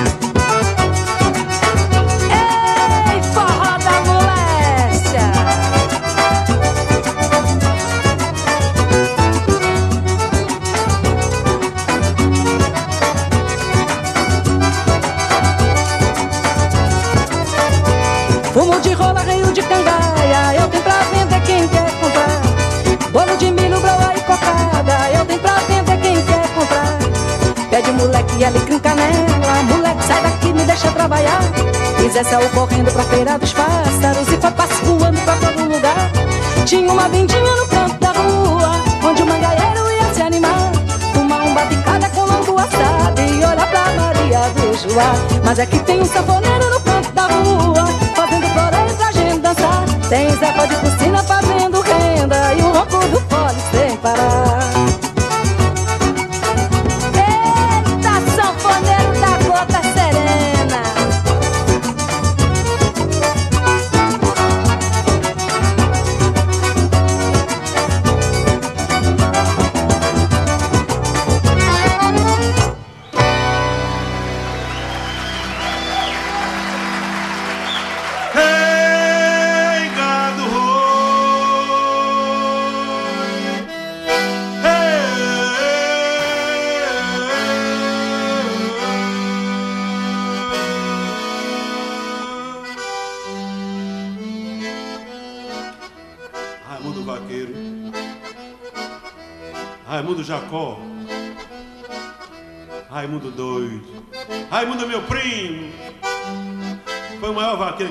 deixa 30.73 30.91
trabalhar 30.91 31.39
Zé 32.11 32.23
saiu 32.23 32.49
correndo 32.49 32.91
pra 32.91 33.03
feira 33.03 33.37
dos 33.37 33.53
pássaros 33.53 34.27
E 34.27 34.37
foi 34.37 34.97
voando 34.97 35.19
pra 35.21 35.35
todo 35.35 35.73
lugar. 35.73 36.11
Tinha 36.65 36.91
uma 36.91 37.09
vindinha 37.09 37.55
no 37.55 37.67
canto 37.67 37.97
da 37.99 38.11
rua 38.11 38.71
Onde 39.03 39.23
o 39.23 39.25
mangaeiro 39.25 39.91
ia 39.91 40.13
se 40.13 40.21
animar. 40.21 40.71
Tomar 41.13 41.43
um 41.43 41.53
batucada 41.53 42.09
com 42.09 42.21
longo 42.21 42.59
assado 42.59 43.21
E 43.21 43.37
olhar 43.37 43.67
pra 43.67 43.91
Maria 43.93 44.41
do 44.49 44.77
Joá. 44.77 45.15
Mas 45.43 45.59
é 45.59 45.65
que 45.65 45.79
tem 45.79 46.01
um 46.01 46.05
sanfoneiro 46.05 46.69
no 46.69 46.79
canto 46.81 47.11
da 47.13 47.23
rua 47.23 47.87
Fazendo 48.15 48.47
floreio 48.47 48.95
pra 48.95 49.11
gente 49.11 49.39
dançar. 49.39 49.85
Tem 50.09 50.29
Zé 50.29 50.67
de 50.67 50.75
piscina 50.75 51.23
fazendo 51.23 51.81
renda 51.81 52.53
E 52.53 52.61
o 52.61 52.71
ronco 52.71 53.07
do 53.07 53.19
fole 53.21 53.59
sem 53.71 53.97
parar 53.97 54.82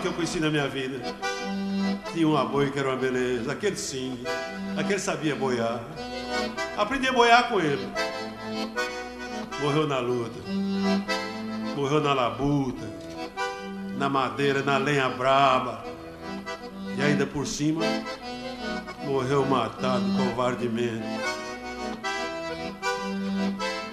que 0.03 0.09
eu 0.09 0.13
conheci 0.13 0.41
na 0.41 0.51
minha 0.51 0.69
vida. 0.69 1.01
Tinha 2.13 2.27
um 2.27 2.49
boi 2.49 2.71
que 2.73 2.79
era 2.79 2.89
uma 2.89 2.97
beleza. 2.97 3.53
Aquele 3.53 3.77
sim. 3.77 4.19
Aquele 4.77 4.99
sabia 4.99 5.37
boiar. 5.37 5.81
Aprendi 6.77 7.09
a 7.09 7.13
boiar 7.13 7.49
com 7.49 7.61
ele. 7.61 7.89
Morreu 9.61 9.87
na 9.87 10.01
luta. 10.01 10.41
Morreu 11.77 12.01
na 12.01 12.13
labuta. 12.13 12.85
Na 13.97 14.09
madeira, 14.09 14.63
na 14.63 14.77
lenha 14.77 15.09
braba. 15.09 15.85
E 16.99 17.01
ainda 17.01 17.25
por 17.25 17.47
cima, 17.47 17.85
morreu 19.05 19.47
matado 19.47 20.05
covardemente. 20.17 21.07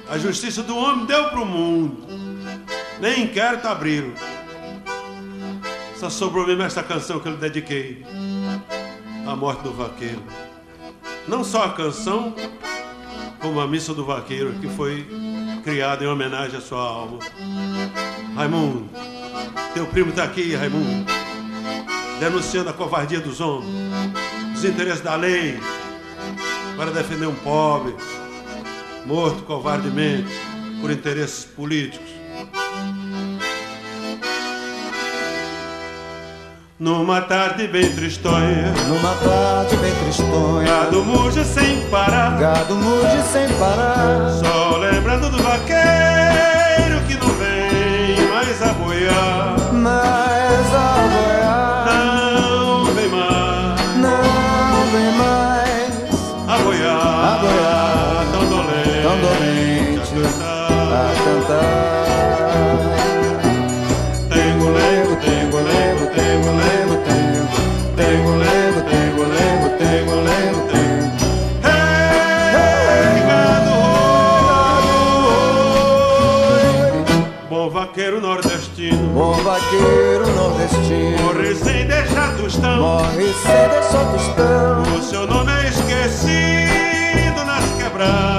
A 0.09 0.17
justiça 0.17 0.63
do 0.63 0.75
homem 0.75 1.05
deu 1.05 1.29
para 1.29 1.39
o 1.39 1.45
mundo. 1.45 2.07
Nem 2.99 3.25
inquérito 3.25 3.67
abriram. 3.67 4.11
Só 5.99 6.09
sobrou 6.09 6.47
mesmo 6.47 6.63
essa 6.63 6.81
canção 6.81 7.19
que 7.19 7.27
eu 7.27 7.33
lhe 7.33 7.37
dediquei. 7.37 8.05
A 9.27 9.35
morte 9.35 9.63
do 9.63 9.73
vaqueiro. 9.73 10.23
Não 11.27 11.43
só 11.43 11.65
a 11.65 11.73
canção, 11.73 12.33
como 13.41 13.59
a 13.59 13.67
missa 13.67 13.93
do 13.93 14.05
vaqueiro, 14.05 14.53
que 14.61 14.69
foi 14.69 15.05
criada 15.61 16.05
em 16.05 16.07
homenagem 16.07 16.57
à 16.57 16.61
sua 16.61 16.79
alma. 16.79 17.19
Raimundo, 18.33 18.89
teu 19.73 19.85
primo 19.87 20.11
está 20.11 20.23
aqui, 20.23 20.55
Raimundo, 20.55 21.05
denunciando 22.17 22.69
a 22.69 22.73
covardia 22.73 23.19
dos 23.19 23.41
homens, 23.41 23.69
os 24.55 24.63
interesses 24.63 25.01
da 25.01 25.17
lei, 25.17 25.59
para 26.77 26.91
defender 26.91 27.27
um 27.27 27.35
pobre, 27.35 27.93
morto 29.05 29.43
covardemente 29.43 30.29
por 30.79 30.89
interesses 30.91 31.43
políticos. 31.43 32.08
Numa 36.79 37.19
tarde 37.19 37.67
bem 37.67 37.91
tristonha, 37.91 38.71
numa 38.87 39.13
tarde 39.15 39.75
bem 39.75 39.93
tristonha, 39.95 40.65
gado 40.65 41.03
muge 41.03 41.43
sem 41.43 41.81
parar, 41.89 42.39
gado 42.39 42.73
muge 42.75 43.21
sem 43.33 43.49
parar, 43.59 44.31
só 44.31 44.77
lembrando 44.77 45.29
do 45.29 45.43
vaqueiro 45.43 45.78
vaqueiro 79.59 80.27
nordestino, 80.35 81.17
morre 81.23 81.55
sem 81.55 81.85
deixar 81.85 82.35
tostão, 82.37 82.79
morre 82.79 83.33
sem 83.33 83.69
deixar 83.69 84.11
tostão. 84.11 84.97
O 84.97 85.01
seu 85.01 85.27
nome 85.27 85.51
é 85.51 85.67
esquecido 85.67 87.45
nas 87.45 87.65
quebradas. 87.77 88.38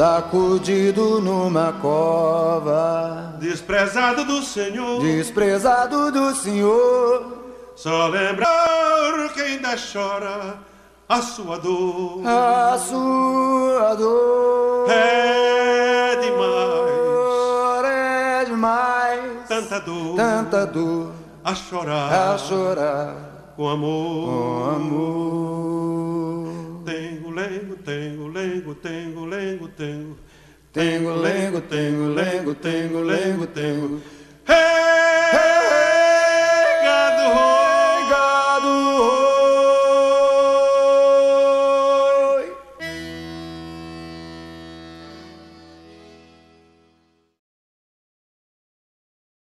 Sacudido 0.00 1.20
numa 1.20 1.74
cova, 1.74 3.34
desprezado 3.38 4.24
do 4.24 4.42
Senhor, 4.42 5.02
desprezado 5.02 6.10
do 6.10 6.34
Senhor. 6.34 7.36
Só 7.76 8.06
lembrar 8.06 9.28
que 9.34 9.42
ainda 9.42 9.76
chora 9.76 10.56
a 11.06 11.20
sua 11.20 11.58
dor, 11.58 12.22
a 12.26 12.78
sua 12.78 13.94
dor. 13.94 14.90
É 14.90 16.16
demais, 16.16 17.84
é 17.84 18.44
demais, 18.46 19.48
tanta 19.48 19.80
dor, 19.80 20.16
tanta 20.16 20.66
dor. 20.66 21.12
A 21.44 21.54
chorar, 21.54 22.32
a 22.32 22.38
chorar. 22.38 23.14
Com 23.54 23.68
amor, 23.68 24.24
com 24.24 24.70
amor 24.76 26.19
tengo, 27.90 28.28
lengo, 28.28 28.74
tengo, 28.76 29.26
lengo, 29.26 29.68
tengo. 29.70 30.16
Tengo, 30.72 31.16
lengo, 31.16 31.60
tengo, 31.62 32.08
lengo, 32.14 32.54
tengo, 32.54 33.02
lengo, 33.02 33.48
tengo. 33.48 34.00
Hey! 34.46 34.54
hey! 35.32 35.89